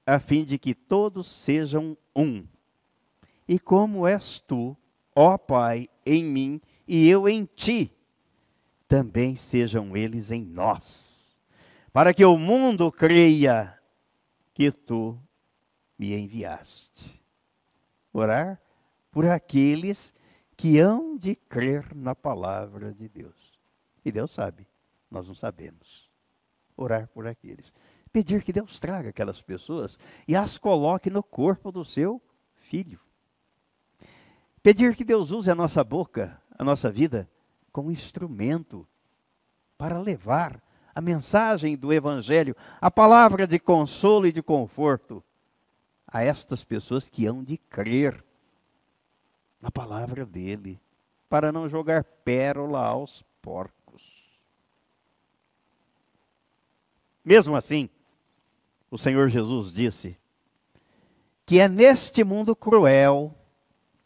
a 0.07 0.18
fim 0.18 0.45
de 0.45 0.59
que 0.59 0.75
todos 0.75 1.26
sejam 1.26 1.97
um. 2.16 2.47
E 3.47 3.59
como 3.59 4.07
és 4.07 4.38
tu, 4.38 4.75
ó 5.14 5.37
Pai, 5.37 5.88
em 6.07 6.25
mim 6.25 6.61
e 6.87 7.09
eu 7.09 7.28
em 7.28 7.45
ti, 7.45 7.92
também 8.87 9.37
sejam 9.37 9.95
eles 9.95 10.30
em 10.30 10.42
nós, 10.42 11.37
para 11.92 12.14
que 12.14 12.25
o 12.25 12.38
mundo 12.38 12.90
creia 12.90 13.77
que 14.59 14.73
tu 14.73 15.17
me 15.97 16.19
enviaste. 16.19 17.23
Orar 18.12 18.61
por 19.12 19.25
aqueles 19.25 20.12
que 20.57 20.81
hão 20.81 21.17
de 21.17 21.37
crer 21.37 21.95
na 21.95 22.12
palavra 22.12 22.93
de 22.93 23.09
Deus. 23.09 23.56
E 24.04 24.11
Deus 24.11 24.32
sabe, 24.32 24.67
nós 25.09 25.28
não 25.28 25.35
sabemos. 25.37 26.11
Orar 26.76 27.06
por 27.06 27.25
aqueles. 27.28 27.73
Pedir 28.13 28.43
que 28.43 28.52
Deus 28.52 28.80
traga 28.80 29.11
aquelas 29.11 29.41
pessoas 29.41 29.97
e 30.26 30.35
as 30.35 30.59
coloque 30.59 31.09
no 31.09 31.23
corpo 31.23 31.71
do 31.71 31.85
seu 31.85 32.21
filho. 32.56 32.99
Pedir 34.61 34.97
que 34.97 35.04
Deus 35.04 35.30
use 35.30 35.49
a 35.49 35.54
nossa 35.54 35.85
boca, 35.85 36.43
a 36.59 36.65
nossa 36.65 36.91
vida, 36.91 37.30
como 37.71 37.93
instrumento 37.93 38.85
para 39.76 40.00
levar 40.00 40.61
a 40.99 41.00
mensagem 41.00 41.76
do 41.76 41.93
Evangelho, 41.93 42.56
a 42.80 42.91
palavra 42.91 43.47
de 43.47 43.56
consolo 43.56 44.26
e 44.26 44.32
de 44.32 44.43
conforto 44.43 45.23
a 46.04 46.25
estas 46.25 46.65
pessoas 46.65 47.08
que 47.08 47.25
hão 47.25 47.45
de 47.45 47.56
crer 47.56 48.25
na 49.63 49.71
palavra 49.71 50.26
dele, 50.26 50.80
para 51.28 51.52
não 51.52 51.69
jogar 51.69 52.02
pérola 52.02 52.84
aos 52.84 53.25
porcos. 53.41 54.02
Mesmo 57.25 57.54
assim, 57.54 57.89
o 58.91 58.99
Senhor 58.99 59.28
Jesus 59.28 59.73
disse 59.73 60.19
que 61.47 61.61
é 61.61 61.69
neste 61.69 62.25
mundo 62.25 62.56
cruel, 62.56 63.32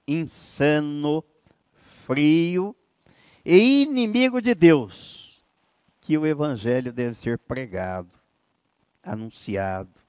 insano, 0.07 1.25
frio 2.05 2.77
e 3.43 3.83
inimigo 3.83 4.43
de 4.43 4.55
Deus 4.55 5.22
que 6.03 6.19
o 6.19 6.27
Evangelho 6.27 6.93
deve 6.93 7.15
ser 7.15 7.39
pregado, 7.39 8.19
anunciado, 9.03 10.01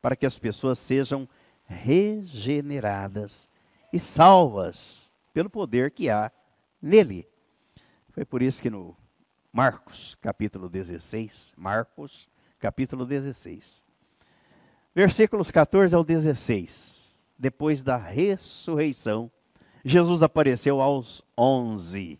para 0.00 0.16
que 0.16 0.24
as 0.24 0.38
pessoas 0.38 0.78
sejam 0.78 1.28
regeneradas 1.66 3.52
e 3.92 4.00
salvas 4.00 5.08
pelo 5.34 5.50
poder 5.50 5.90
que 5.90 6.08
há 6.08 6.32
nele. 6.80 7.28
Foi 8.10 8.24
por 8.24 8.40
isso 8.40 8.60
que 8.60 8.70
no 8.70 8.96
Marcos, 9.52 10.16
capítulo 10.20 10.66
16, 10.66 11.52
Marcos, 11.56 12.26
capítulo 12.58 13.04
16, 13.04 13.82
versículos 14.94 15.50
14 15.50 15.94
ao 15.94 16.02
16, 16.02 17.20
depois 17.38 17.82
da 17.82 17.98
ressurreição, 17.98 19.30
Jesus 19.84 20.22
apareceu 20.22 20.80
aos 20.80 21.22
11. 21.36 22.18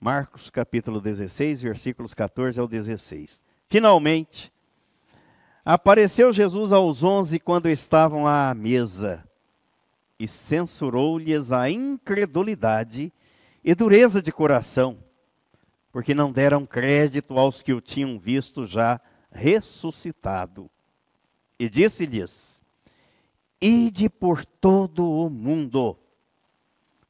Marcos 0.00 0.48
capítulo 0.48 1.00
16, 1.00 1.60
versículos 1.60 2.14
14 2.14 2.60
ao 2.60 2.68
16. 2.68 3.42
Finalmente, 3.68 4.52
apareceu 5.64 6.32
Jesus 6.32 6.72
aos 6.72 7.02
onze 7.02 7.40
quando 7.40 7.68
estavam 7.68 8.24
à 8.24 8.54
mesa 8.54 9.28
e 10.16 10.28
censurou-lhes 10.28 11.50
a 11.50 11.68
incredulidade 11.68 13.12
e 13.64 13.74
dureza 13.74 14.22
de 14.22 14.30
coração, 14.30 14.96
porque 15.90 16.14
não 16.14 16.30
deram 16.30 16.64
crédito 16.64 17.36
aos 17.36 17.60
que 17.60 17.72
o 17.72 17.80
tinham 17.80 18.20
visto 18.20 18.66
já 18.66 19.00
ressuscitado. 19.32 20.70
E 21.58 21.68
disse-lhes: 21.68 22.62
Ide 23.60 24.08
por 24.08 24.44
todo 24.44 25.10
o 25.10 25.28
mundo 25.28 25.98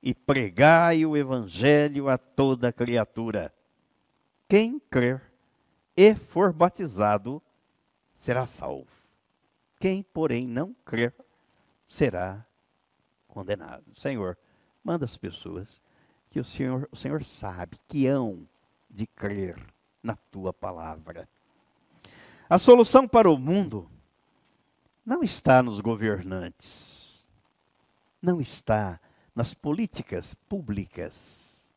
e 0.03 0.15
pregai 0.15 1.05
o 1.05 1.17
evangelho 1.17 2.09
a 2.09 2.17
toda 2.17 2.73
criatura. 2.73 3.53
Quem 4.49 4.79
crer 4.79 5.23
e 5.97 6.15
for 6.15 6.53
batizado 6.53 7.43
será 8.17 8.47
salvo. 8.47 8.87
Quem, 9.81 10.03
porém, 10.03 10.47
não 10.47 10.75
crer 10.85 11.15
será 11.87 12.45
condenado. 13.27 13.85
Senhor, 13.97 14.37
manda 14.83 15.05
as 15.05 15.17
pessoas 15.17 15.81
que 16.31 16.41
o 16.41 16.45
Senhor, 16.45 16.89
o 16.91 16.97
Senhor 16.97 17.25
sabe 17.25 17.79
que 17.89 18.07
hão 18.07 18.49
de 18.89 19.07
crer 19.07 19.57
na 20.03 20.17
tua 20.31 20.53
palavra. 20.53 21.29
A 22.49 22.59
solução 22.59 23.07
para 23.07 23.31
o 23.31 23.37
mundo 23.37 23.91
não 25.05 25.23
está 25.23 25.63
nos 25.63 25.81
governantes, 25.81 27.27
não 28.21 28.41
está 28.41 29.01
nas 29.39 29.55
políticas 29.55 30.35
públicas 30.49 31.73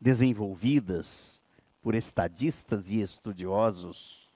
desenvolvidas 0.00 1.42
por 1.82 1.94
estadistas 1.94 2.88
e 2.88 3.02
estudiosos, 3.02 4.26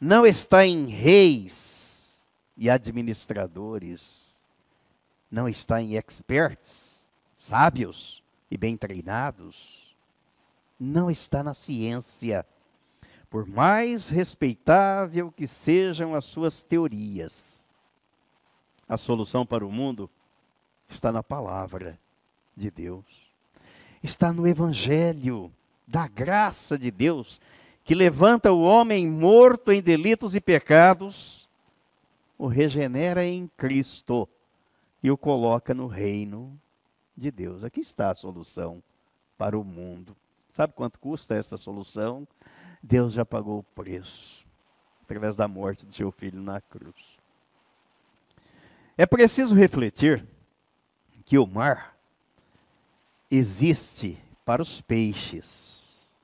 não 0.00 0.26
está 0.26 0.66
em 0.66 0.86
reis 0.86 2.18
e 2.56 2.68
administradores, 2.68 4.36
não 5.30 5.48
está 5.48 5.80
em 5.80 5.94
experts, 5.94 7.08
sábios 7.36 8.24
e 8.50 8.56
bem 8.56 8.76
treinados. 8.76 9.94
Não 10.80 11.08
está 11.08 11.44
na 11.44 11.54
ciência. 11.54 12.44
Por 13.30 13.46
mais 13.46 14.08
respeitável 14.08 15.30
que 15.30 15.46
sejam 15.46 16.16
as 16.16 16.24
suas 16.24 16.60
teorias, 16.60 17.70
a 18.88 18.96
solução 18.96 19.46
para 19.46 19.64
o 19.64 19.70
mundo 19.70 20.10
está 20.88 21.12
na 21.12 21.22
palavra 21.22 21.98
de 22.56 22.70
Deus. 22.70 23.04
Está 24.02 24.32
no 24.32 24.46
evangelho 24.46 25.52
da 25.86 26.06
graça 26.06 26.78
de 26.78 26.90
Deus, 26.90 27.40
que 27.84 27.94
levanta 27.94 28.52
o 28.52 28.62
homem 28.62 29.08
morto 29.08 29.72
em 29.72 29.80
delitos 29.80 30.34
e 30.34 30.40
pecados, 30.40 31.48
o 32.36 32.46
regenera 32.46 33.24
em 33.24 33.48
Cristo 33.56 34.28
e 35.02 35.10
o 35.10 35.16
coloca 35.16 35.74
no 35.74 35.86
reino 35.86 36.58
de 37.16 37.30
Deus. 37.30 37.64
Aqui 37.64 37.80
está 37.80 38.10
a 38.10 38.14
solução 38.14 38.82
para 39.36 39.58
o 39.58 39.64
mundo. 39.64 40.16
Sabe 40.52 40.72
quanto 40.74 40.98
custa 40.98 41.34
essa 41.34 41.56
solução? 41.56 42.26
Deus 42.82 43.12
já 43.12 43.24
pagou 43.24 43.60
o 43.60 43.62
preço 43.62 44.46
através 45.02 45.34
da 45.34 45.48
morte 45.48 45.86
do 45.86 45.94
seu 45.94 46.12
filho 46.12 46.40
na 46.40 46.60
cruz. 46.60 47.18
É 48.96 49.06
preciso 49.06 49.54
refletir 49.54 50.24
que 51.28 51.36
o 51.36 51.46
mar 51.46 51.94
existe 53.30 54.18
para 54.46 54.62
os 54.62 54.80
peixes, 54.80 56.16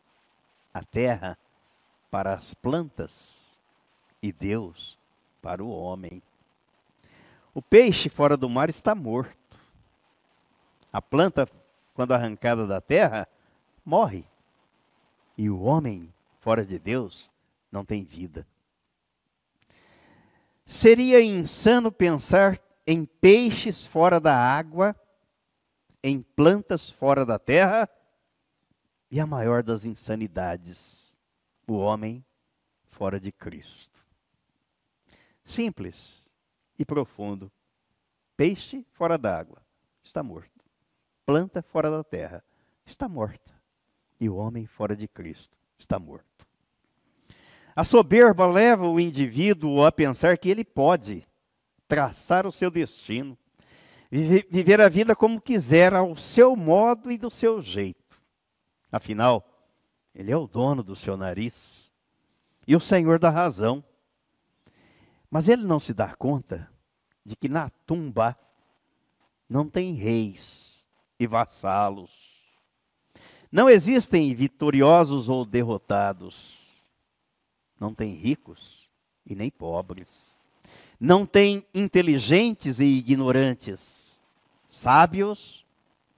a 0.72 0.82
terra 0.82 1.36
para 2.10 2.32
as 2.32 2.54
plantas 2.54 3.54
e 4.22 4.32
Deus 4.32 4.98
para 5.42 5.62
o 5.62 5.68
homem. 5.68 6.22
O 7.52 7.60
peixe 7.60 8.08
fora 8.08 8.34
do 8.34 8.48
mar 8.48 8.70
está 8.70 8.94
morto. 8.94 9.36
A 10.90 11.02
planta, 11.02 11.46
quando 11.92 12.12
arrancada 12.12 12.66
da 12.66 12.80
terra, 12.80 13.28
morre. 13.84 14.24
E 15.36 15.50
o 15.50 15.60
homem 15.60 16.10
fora 16.40 16.64
de 16.64 16.78
Deus 16.78 17.30
não 17.70 17.84
tem 17.84 18.04
vida. 18.04 18.46
Seria 20.64 21.22
insano 21.22 21.92
pensar 21.92 22.58
em 22.86 23.04
peixes 23.04 23.86
fora 23.86 24.20
da 24.20 24.36
água, 24.36 24.94
em 26.02 26.20
plantas 26.20 26.90
fora 26.90 27.24
da 27.24 27.38
terra, 27.38 27.88
e 29.10 29.20
a 29.20 29.26
maior 29.26 29.62
das 29.62 29.84
insanidades, 29.84 31.16
o 31.66 31.74
homem 31.74 32.24
fora 32.90 33.18
de 33.18 33.32
Cristo. 33.32 34.04
Simples 35.44 36.30
e 36.78 36.84
profundo. 36.84 37.50
Peixe 38.36 38.84
fora 38.92 39.16
d'água 39.16 39.62
está 40.02 40.22
morto. 40.22 40.50
Planta 41.24 41.62
fora 41.62 41.90
da 41.90 42.02
terra 42.02 42.42
está 42.84 43.08
morta. 43.08 43.52
E 44.20 44.28
o 44.28 44.36
homem 44.36 44.66
fora 44.66 44.96
de 44.96 45.06
Cristo 45.06 45.56
está 45.78 45.98
morto. 45.98 46.46
A 47.76 47.84
soberba 47.84 48.46
leva 48.46 48.86
o 48.88 49.00
indivíduo 49.00 49.84
a 49.84 49.90
pensar 49.90 50.38
que 50.38 50.48
ele 50.48 50.64
pode 50.64 51.26
traçar 51.88 52.46
o 52.46 52.52
seu 52.52 52.70
destino, 52.70 53.36
viver 54.10 54.80
a 54.80 54.88
vida 54.88 55.14
como 55.14 55.40
quiser, 55.40 55.94
ao 55.94 56.16
seu 56.16 56.54
modo 56.54 57.10
e 57.10 57.18
do 57.18 57.30
seu 57.30 57.60
jeito. 57.60 58.20
Afinal, 58.90 59.44
ele 60.14 60.30
é 60.30 60.36
o 60.36 60.46
dono 60.46 60.82
do 60.82 60.94
seu 60.94 61.16
nariz 61.16 61.92
e 62.66 62.76
o 62.76 62.80
senhor 62.80 63.18
da 63.18 63.30
razão. 63.30 63.84
Mas 65.30 65.48
ele 65.48 65.64
não 65.64 65.80
se 65.80 65.92
dá 65.92 66.14
conta 66.14 66.70
de 67.24 67.34
que 67.34 67.48
na 67.48 67.70
tumba 67.84 68.38
não 69.48 69.68
tem 69.68 69.94
reis 69.94 70.86
e 71.18 71.26
vassalos. 71.26 72.10
Não 73.50 73.68
existem 73.68 74.34
vitoriosos 74.34 75.28
ou 75.28 75.44
derrotados. 75.44 76.58
Não 77.78 77.94
tem 77.94 78.12
ricos 78.12 78.88
e 79.26 79.34
nem 79.34 79.50
pobres. 79.50 80.33
Não 81.04 81.26
tem 81.26 81.66
inteligentes 81.74 82.80
e 82.80 82.84
ignorantes, 82.84 84.22
sábios 84.70 85.66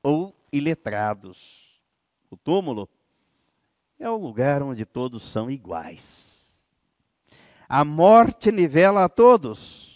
ou 0.01 0.33
iletrados. 0.53 1.81
O 2.31 2.37
túmulo 2.37 2.89
é 3.99 4.09
o 4.09 4.17
lugar 4.17 4.63
onde 4.63 4.87
todos 4.87 5.25
são 5.25 5.51
iguais. 5.51 6.61
A 7.69 7.85
morte 7.85 8.53
nivela 8.53 9.05
a 9.05 9.09
todos 9.09 9.87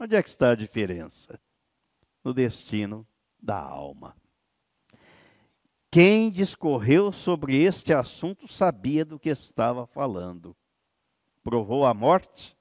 Onde 0.00 0.16
é 0.16 0.22
que 0.22 0.30
está 0.30 0.52
a 0.52 0.54
diferença? 0.54 1.38
No 2.24 2.32
destino 2.32 3.06
da 3.38 3.60
alma. 3.60 4.16
Quem 5.90 6.30
discorreu 6.30 7.12
sobre 7.12 7.62
este 7.62 7.92
assunto 7.92 8.48
sabia 8.48 9.04
do 9.04 9.18
que 9.18 9.28
estava 9.28 9.86
falando. 9.86 10.56
Provou 11.42 11.84
a 11.84 11.92
morte 11.92 12.56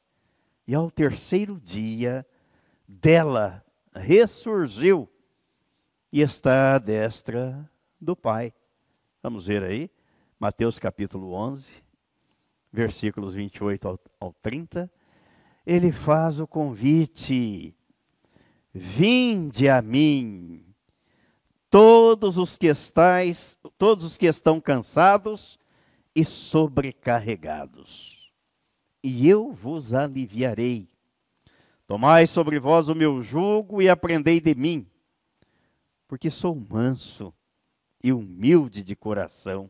e 0.70 0.76
ao 0.76 0.92
terceiro 0.92 1.60
dia 1.60 2.24
dela 2.88 3.66
ressurgiu 3.92 5.10
e 6.14 6.22
está 6.22 6.76
à 6.76 6.78
destra 6.78 7.68
do 8.00 8.16
Pai. 8.16 8.54
Vamos 9.24 9.48
ver 9.48 9.64
aí, 9.64 9.90
Mateus 10.40 10.78
capítulo 10.78 11.34
11, 11.34 11.72
versículos 12.72 13.34
28 13.34 13.88
ao, 13.88 14.00
ao 14.20 14.32
30 14.44 14.88
ele 15.66 15.92
faz 15.92 16.40
o 16.40 16.46
convite: 16.46 17.76
Vinde 18.72 19.70
a 19.70 19.82
mim, 19.82 20.64
todos 21.68 22.38
os 22.38 22.56
que 22.56 22.68
estáis, 22.68 23.58
todos 23.76 24.06
os 24.06 24.18
que 24.18 24.28
estão 24.28 24.62
cansados 24.62 25.58
e 26.16 26.24
sobrecarregados, 26.24 28.19
e 29.04 29.28
eu 29.28 29.52
vos 29.52 29.94
aliviarei. 29.94 30.88
Tomai 31.88 32.28
sobre 32.28 32.60
vós 32.60 32.88
o 32.88 32.96
meu 32.96 33.22
jugo 33.22 33.82
e 33.82 33.90
aprendei 33.90 34.40
de 34.40 34.54
mim, 34.54 34.88
porque 36.08 36.30
sou 36.30 36.56
manso 36.56 37.34
e 38.04 38.14
humilde 38.14 38.84
de 38.84 38.96
coração, 38.96 39.70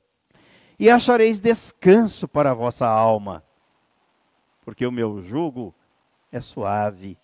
e 0.77 0.89
achareis 0.89 1.39
descanso 1.39 2.27
para 2.27 2.51
a 2.51 2.53
vossa 2.53 2.87
alma, 2.87 3.43
porque 4.65 4.85
o 4.85 4.91
meu 4.91 5.21
jugo 5.21 5.73
é 6.31 6.41
suave 6.41 7.17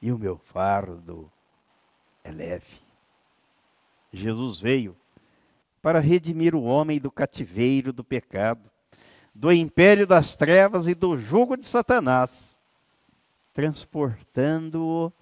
e 0.00 0.10
o 0.10 0.18
meu 0.18 0.38
fardo 0.38 1.30
é 2.24 2.30
leve. 2.30 2.80
Jesus 4.12 4.60
veio 4.60 4.96
para 5.82 6.00
redimir 6.00 6.54
o 6.54 6.62
homem 6.62 6.98
do 6.98 7.10
cativeiro 7.10 7.92
do 7.92 8.02
pecado, 8.02 8.71
do 9.34 9.52
império 9.52 10.06
das 10.06 10.36
trevas 10.36 10.86
e 10.86 10.94
do 10.94 11.16
jugo 11.16 11.56
de 11.56 11.66
Satanás, 11.66 12.58
transportando-o 13.52 15.12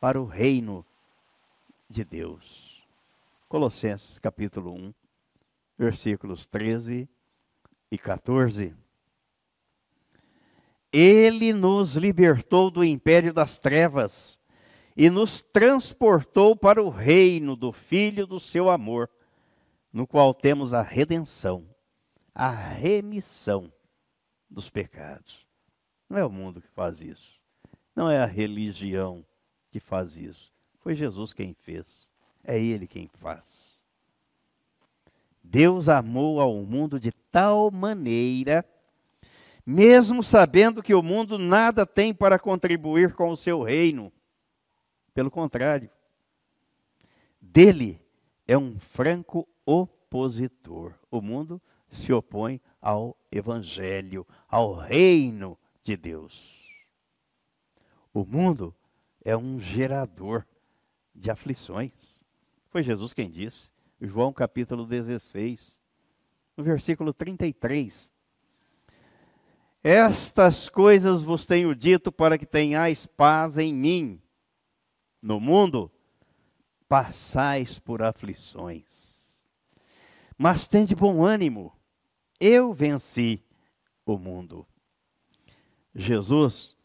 para 0.00 0.20
o 0.20 0.24
reino 0.24 0.84
de 1.88 2.04
Deus. 2.04 2.86
Colossenses 3.48 4.18
capítulo 4.18 4.72
1, 4.74 4.94
versículos 5.78 6.46
13 6.46 7.08
e 7.90 7.98
14. 7.98 8.74
Ele 10.92 11.52
nos 11.52 11.96
libertou 11.96 12.70
do 12.70 12.84
império 12.84 13.32
das 13.32 13.58
trevas 13.58 14.38
e 14.96 15.10
nos 15.10 15.42
transportou 15.42 16.56
para 16.56 16.82
o 16.82 16.88
reino 16.88 17.54
do 17.54 17.72
Filho 17.72 18.26
do 18.26 18.40
seu 18.40 18.68
amor, 18.70 19.08
no 19.92 20.06
qual 20.06 20.34
temos 20.34 20.74
a 20.74 20.82
redenção, 20.82 21.64
a 22.38 22.50
remissão 22.50 23.70
dos 24.48 24.70
pecados. 24.70 25.44
Não 26.08 26.16
é 26.16 26.24
o 26.24 26.30
mundo 26.30 26.62
que 26.62 26.68
faz 26.68 27.00
isso. 27.00 27.38
Não 27.94 28.08
é 28.08 28.18
a 28.18 28.26
religião 28.26 29.26
que 29.70 29.80
faz 29.80 30.16
isso. 30.16 30.52
Foi 30.78 30.94
Jesus 30.94 31.32
quem 31.32 31.52
fez. 31.52 32.08
É 32.44 32.58
Ele 32.58 32.86
quem 32.86 33.10
faz. 33.14 33.82
Deus 35.42 35.88
amou 35.88 36.40
ao 36.40 36.54
mundo 36.62 37.00
de 37.00 37.10
tal 37.10 37.70
maneira 37.70 38.64
mesmo 39.70 40.22
sabendo 40.22 40.82
que 40.82 40.94
o 40.94 41.02
mundo 41.02 41.36
nada 41.36 41.84
tem 41.84 42.14
para 42.14 42.38
contribuir 42.38 43.12
com 43.12 43.32
o 43.32 43.36
seu 43.36 43.62
reino. 43.62 44.10
Pelo 45.12 45.30
contrário, 45.30 45.90
dele 47.38 48.00
é 48.46 48.56
um 48.56 48.78
franco 48.78 49.46
opositor. 49.66 50.94
O 51.10 51.20
mundo 51.20 51.60
se 51.90 52.12
opõe 52.12 52.60
ao 52.80 53.16
evangelho, 53.30 54.26
ao 54.48 54.74
reino 54.74 55.58
de 55.82 55.96
Deus. 55.96 56.58
O 58.12 58.24
mundo 58.24 58.74
é 59.24 59.36
um 59.36 59.60
gerador 59.60 60.46
de 61.14 61.30
aflições. 61.30 62.22
Foi 62.70 62.82
Jesus 62.82 63.12
quem 63.12 63.30
disse, 63.30 63.70
João 64.00 64.32
capítulo 64.32 64.86
16, 64.86 65.80
no 66.56 66.64
versículo 66.64 67.12
33 67.12 68.10
estas 69.82 70.68
coisas 70.68 71.22
vos 71.22 71.46
tenho 71.46 71.74
dito 71.74 72.10
para 72.10 72.36
que 72.36 72.44
tenhais 72.44 73.06
paz 73.06 73.58
em 73.58 73.72
mim. 73.72 74.20
No 75.22 75.40
mundo 75.40 75.90
passais 76.88 77.78
por 77.78 78.02
aflições. 78.02 79.38
Mas 80.36 80.66
tende 80.66 80.94
bom 80.94 81.24
ânimo. 81.24 81.72
Eu 82.40 82.72
venci 82.72 83.42
o 84.06 84.16
mundo. 84.16 84.66
Jesus 85.94 86.76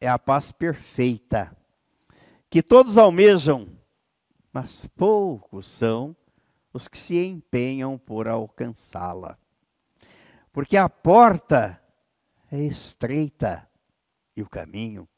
é 0.00 0.08
a 0.08 0.18
paz 0.18 0.50
perfeita 0.50 1.56
que 2.50 2.62
todos 2.62 2.98
almejam, 2.98 3.66
mas 4.52 4.86
poucos 4.96 5.66
são 5.66 6.16
os 6.72 6.88
que 6.88 6.98
se 6.98 7.16
empenham 7.16 7.96
por 7.98 8.26
alcançá-la. 8.26 9.38
Porque 10.52 10.76
a 10.76 10.88
porta 10.88 11.82
é 12.50 12.58
estreita 12.58 13.68
e 14.36 14.42
o 14.42 14.48
caminho 14.48 15.08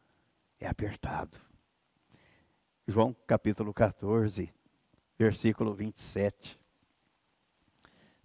é 0.60 0.68
apertado. 0.68 1.40
João 2.86 3.16
capítulo 3.26 3.72
14, 3.72 4.52
versículo 5.18 5.74
27. 5.74 6.60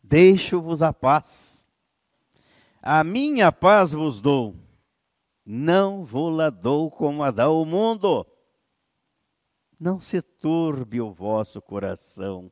Deixo-vos 0.09 0.81
a 0.81 0.91
paz. 0.91 1.69
A 2.81 3.03
minha 3.03 3.51
paz 3.51 3.91
vos 3.91 4.19
dou. 4.19 4.55
Não 5.45 6.03
vou-la 6.03 6.49
dou 6.49 6.89
como 6.89 7.21
a 7.21 7.29
dá 7.29 7.47
o 7.47 7.63
mundo. 7.63 8.25
Não 9.79 10.01
se 10.01 10.19
turbe 10.19 10.99
o 10.99 11.11
vosso 11.13 11.61
coração 11.61 12.51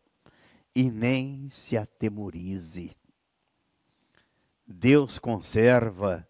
e 0.75 0.91
nem 0.91 1.49
se 1.49 1.75
atemorize. 1.75 2.95
Deus 4.63 5.17
conserva 5.17 6.29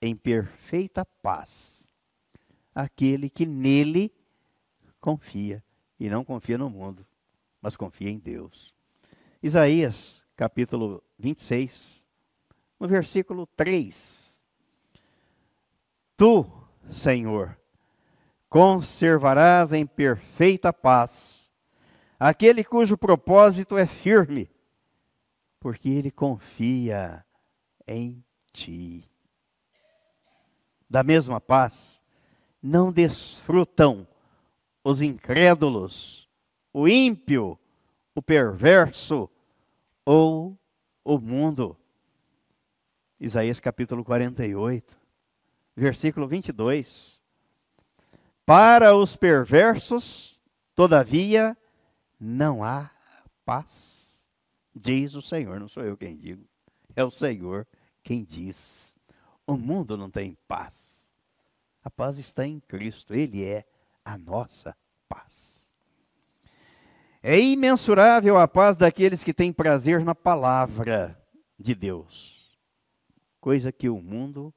em 0.00 0.16
perfeita 0.16 1.04
paz 1.04 1.92
aquele 2.74 3.28
que 3.28 3.44
nele 3.44 4.10
confia 4.98 5.62
e 6.00 6.08
não 6.08 6.24
confia 6.24 6.56
no 6.56 6.70
mundo, 6.70 7.06
mas 7.60 7.76
confia 7.76 8.08
em 8.08 8.18
Deus. 8.18 8.74
Isaías, 9.42 10.23
capítulo 10.36 11.02
26, 11.18 12.04
no 12.78 12.88
versículo 12.88 13.46
3. 13.56 14.42
Tu, 16.16 16.46
Senhor, 16.90 17.58
conservarás 18.48 19.72
em 19.72 19.86
perfeita 19.86 20.72
paz 20.72 21.50
aquele 22.18 22.64
cujo 22.64 22.96
propósito 22.96 23.76
é 23.76 23.86
firme, 23.86 24.50
porque 25.60 25.88
ele 25.88 26.10
confia 26.10 27.24
em 27.86 28.24
ti. 28.52 29.08
Da 30.88 31.02
mesma 31.02 31.40
paz, 31.40 32.02
não 32.62 32.92
desfrutam 32.92 34.06
os 34.82 35.02
incrédulos, 35.02 36.28
o 36.72 36.86
ímpio, 36.86 37.58
o 38.14 38.22
perverso 38.22 39.28
ou 40.04 40.58
o 41.04 41.18
mundo. 41.18 41.76
Isaías 43.18 43.60
capítulo 43.60 44.04
48, 44.04 44.96
versículo 45.76 46.26
22. 46.26 47.20
Para 48.44 48.94
os 48.94 49.16
perversos, 49.16 50.38
todavia, 50.74 51.56
não 52.20 52.62
há 52.62 52.90
paz, 53.44 54.30
diz 54.74 55.14
o 55.14 55.22
Senhor, 55.22 55.58
não 55.58 55.68
sou 55.68 55.82
eu 55.82 55.96
quem 55.96 56.16
digo, 56.16 56.46
é 56.94 57.02
o 57.02 57.10
Senhor 57.10 57.66
quem 58.02 58.22
diz. 58.24 58.94
O 59.46 59.56
mundo 59.56 59.96
não 59.96 60.10
tem 60.10 60.36
paz. 60.48 61.14
A 61.82 61.90
paz 61.90 62.18
está 62.18 62.46
em 62.46 62.60
Cristo, 62.60 63.14
Ele 63.14 63.44
é 63.44 63.66
a 64.04 64.16
nossa 64.16 64.76
paz. 65.08 65.53
É 67.26 67.40
imensurável 67.40 68.36
a 68.36 68.46
paz 68.46 68.76
daqueles 68.76 69.24
que 69.24 69.32
têm 69.32 69.50
prazer 69.50 70.04
na 70.04 70.14
palavra 70.14 71.18
de 71.58 71.74
Deus, 71.74 72.54
coisa 73.40 73.72
que 73.72 73.88
o 73.88 73.98
mundo 73.98 74.52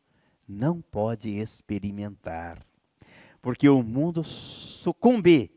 não 0.45 0.81
pode 0.81 1.29
experimentar, 1.29 2.61
porque 3.41 3.69
o 3.69 3.81
mundo 3.81 4.21
sucumbe 4.21 5.49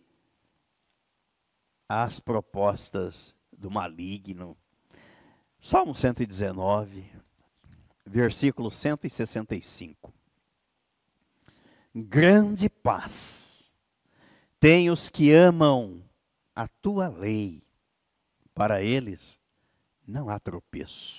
às 1.89 2.21
propostas 2.21 3.35
do 3.53 3.69
maligno. 3.69 4.57
Salmo 5.59 5.97
119, 5.97 7.11
versículo 8.07 8.71
165. 8.71 10.15
Grande 11.93 12.69
paz 12.69 13.75
tem 14.61 14.93
os 14.93 15.09
que 15.09 15.33
amam 15.33 16.09
a 16.61 16.69
tua 16.69 17.09
lei. 17.09 17.63
Para 18.55 18.83
eles 18.83 19.41
não 20.07 20.29
há 20.29 20.39
tropeço. 20.39 21.19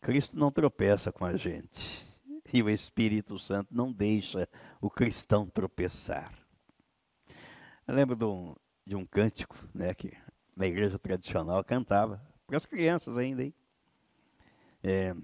Cristo 0.00 0.36
não 0.36 0.50
tropeça 0.50 1.12
com 1.12 1.24
a 1.24 1.36
gente. 1.36 2.04
E 2.52 2.60
o 2.60 2.68
Espírito 2.68 3.38
Santo 3.38 3.68
não 3.72 3.92
deixa 3.92 4.48
o 4.80 4.90
cristão 4.90 5.46
tropeçar. 5.46 6.32
Eu 7.86 7.94
lembro 7.94 8.16
de 8.16 8.24
um, 8.24 8.56
de 8.84 8.96
um 8.96 9.04
cântico 9.06 9.56
né, 9.72 9.94
que 9.94 10.12
na 10.56 10.66
igreja 10.66 10.98
tradicional 10.98 11.62
cantava, 11.62 12.20
para 12.46 12.56
as 12.56 12.66
crianças 12.66 13.16
ainda, 13.16 13.44
hein? 13.44 13.54
É, 14.82 15.14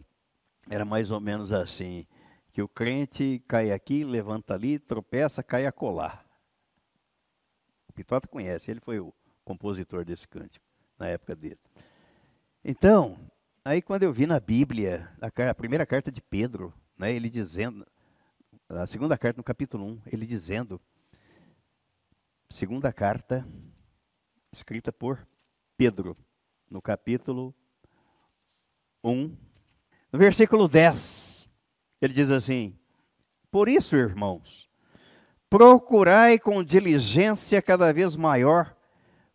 era 0.71 0.85
mais 0.85 1.11
ou 1.11 1.21
menos 1.21 1.51
assim, 1.51 2.07
que 2.53 2.62
o 2.62 2.69
crente 2.69 3.43
cai 3.49 3.73
aqui, 3.73 4.05
levanta 4.05 4.55
ali, 4.55 4.79
tropeça, 4.79 5.43
cai 5.43 5.67
a 5.67 5.73
colar. 5.73 6.24
O 6.24 6.24
Pitota 7.94 8.26
conhece, 8.26 8.70
ele 8.70 8.80
foi 8.80 8.98
o 8.98 9.12
compositor 9.44 10.04
desse 10.04 10.26
cântico, 10.26 10.64
na 10.98 11.09
época 11.09 11.37
dele. 11.37 11.61
Então, 12.64 13.18
aí 13.64 13.80
quando 13.80 14.02
eu 14.02 14.12
vi 14.12 14.26
na 14.26 14.40
Bíblia, 14.40 15.11
a, 15.20 15.50
a 15.50 15.54
primeira 15.54 15.87
carta 15.87 16.11
de 16.11 16.20
Pedro, 16.20 16.74
né, 16.98 17.12
ele 17.12 17.30
dizendo, 17.30 17.87
a 18.68 18.87
segunda 18.87 19.16
carta 19.16 19.38
no 19.38 19.44
capítulo 19.44 19.85
1, 19.85 20.02
ele 20.12 20.26
dizendo, 20.26 20.80
segunda 22.50 22.92
carta, 22.92 23.46
escrita 24.52 24.92
por 24.92 25.26
Pedro, 25.76 26.16
no 26.70 26.80
capítulo 26.80 27.54
1, 29.02 29.37
no 30.12 30.18
versículo 30.18 30.68
10, 30.68 31.48
ele 32.00 32.14
diz 32.14 32.30
assim: 32.30 32.78
Por 33.50 33.68
isso, 33.68 33.96
irmãos, 33.96 34.63
procurai 35.55 36.37
com 36.37 36.64
diligência 36.64 37.62
cada 37.62 37.93
vez 37.93 38.17
maior 38.17 38.77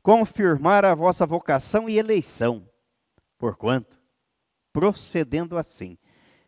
confirmar 0.03 0.83
a 0.83 0.93
vossa 0.93 1.25
vocação 1.25 1.87
e 1.87 1.97
eleição, 1.97 2.69
porquanto, 3.37 3.97
procedendo 4.73 5.57
assim, 5.57 5.97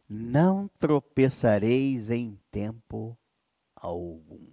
não 0.10 0.70
tropeçareis 0.78 2.10
em 2.10 2.38
tempo 2.52 3.18
algum. 3.74 4.46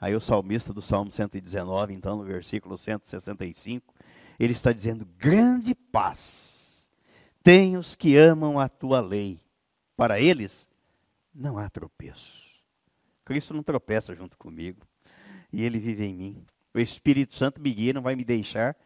Aí 0.00 0.12
o 0.16 0.20
salmista 0.20 0.72
do 0.72 0.82
Salmo 0.82 1.12
119, 1.12 1.94
então, 1.94 2.16
no 2.16 2.24
versículo 2.24 2.76
165, 2.76 3.94
ele 4.40 4.54
está 4.54 4.72
dizendo: 4.72 5.06
grande 5.16 5.72
paz 5.72 6.90
tem 7.44 7.76
os 7.76 7.94
que 7.94 8.16
amam 8.16 8.58
a 8.58 8.68
tua 8.68 9.00
lei. 9.00 9.40
Para 9.96 10.18
eles, 10.18 10.66
não 11.32 11.56
há 11.56 11.70
tropeço. 11.70 12.35
Cristo 13.26 13.52
não 13.52 13.62
tropeça 13.62 14.14
junto 14.14 14.38
comigo. 14.38 14.86
E 15.52 15.64
ele 15.64 15.80
vive 15.80 16.04
em 16.04 16.14
mim. 16.14 16.46
O 16.72 16.78
Espírito 16.78 17.34
Santo 17.34 17.60
me 17.60 17.74
guia, 17.74 17.92
não 17.92 18.00
vai 18.00 18.14
me 18.14 18.24
deixar 18.24 18.76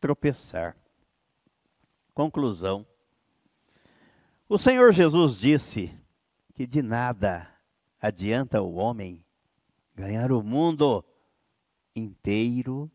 tropeçar. 0.00 0.76
Conclusão. 2.14 2.86
O 4.48 4.58
Senhor 4.58 4.92
Jesus 4.92 5.36
disse 5.36 5.92
que 6.54 6.66
de 6.66 6.80
nada 6.80 7.52
adianta 8.00 8.62
o 8.62 8.74
homem 8.74 9.24
ganhar 9.94 10.30
o 10.30 10.42
mundo 10.42 11.04
inteiro 11.94 12.90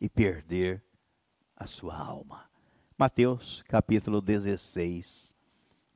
e 0.00 0.08
perder 0.08 0.82
a 1.56 1.66
sua 1.66 1.96
alma. 1.96 2.48
Mateus 2.96 3.62
capítulo 3.62 4.20
16, 4.20 5.34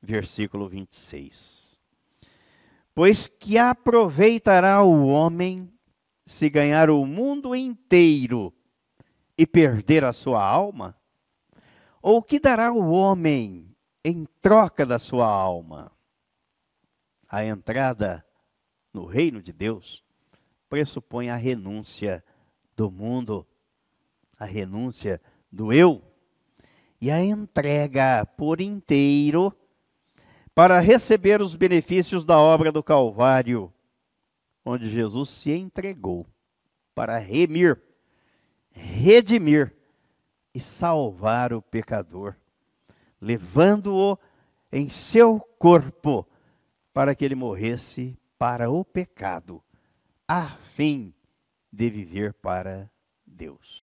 versículo 0.01 0.67
26. 0.67 1.62
Pois 2.95 3.27
que 3.27 3.57
aproveitará 3.57 4.83
o 4.83 5.07
homem 5.07 5.71
se 6.25 6.49
ganhar 6.49 6.89
o 6.89 7.05
mundo 7.05 7.55
inteiro 7.55 8.53
e 9.37 9.47
perder 9.47 10.03
a 10.03 10.13
sua 10.13 10.45
alma? 10.45 10.95
Ou 12.01 12.21
que 12.21 12.39
dará 12.39 12.71
o 12.71 12.91
homem 12.91 13.75
em 14.05 14.27
troca 14.41 14.85
da 14.85 14.99
sua 14.99 15.27
alma? 15.27 15.91
A 17.27 17.43
entrada 17.43 18.23
no 18.93 19.05
reino 19.05 19.41
de 19.41 19.51
Deus 19.51 20.03
pressupõe 20.69 21.29
a 21.29 21.35
renúncia 21.35 22.23
do 22.75 22.91
mundo, 22.91 23.47
a 24.37 24.45
renúncia 24.45 25.19
do 25.51 25.73
eu 25.73 26.01
e 27.01 27.09
a 27.09 27.23
entrega 27.23 28.25
por 28.37 28.61
inteiro 28.61 29.55
para 30.55 30.79
receber 30.79 31.41
os 31.41 31.55
benefícios 31.55 32.23
da 32.25 32.39
obra 32.39 32.71
do 32.71 32.83
Calvário, 32.83 33.73
onde 34.63 34.89
Jesus 34.89 35.29
se 35.29 35.51
entregou 35.51 36.27
para 36.93 37.17
remir, 37.17 37.81
redimir 38.71 39.75
e 40.53 40.59
salvar 40.59 41.53
o 41.53 41.61
pecador, 41.61 42.35
levando-o 43.19 44.17
em 44.71 44.89
seu 44.89 45.39
corpo 45.57 46.27
para 46.93 47.15
que 47.15 47.25
ele 47.25 47.35
morresse 47.35 48.17
para 48.37 48.69
o 48.69 48.85
pecado, 48.85 49.63
a 50.27 50.49
fim 50.75 51.13
de 51.71 51.89
viver 51.89 52.33
para 52.33 52.89
Deus. 53.25 53.82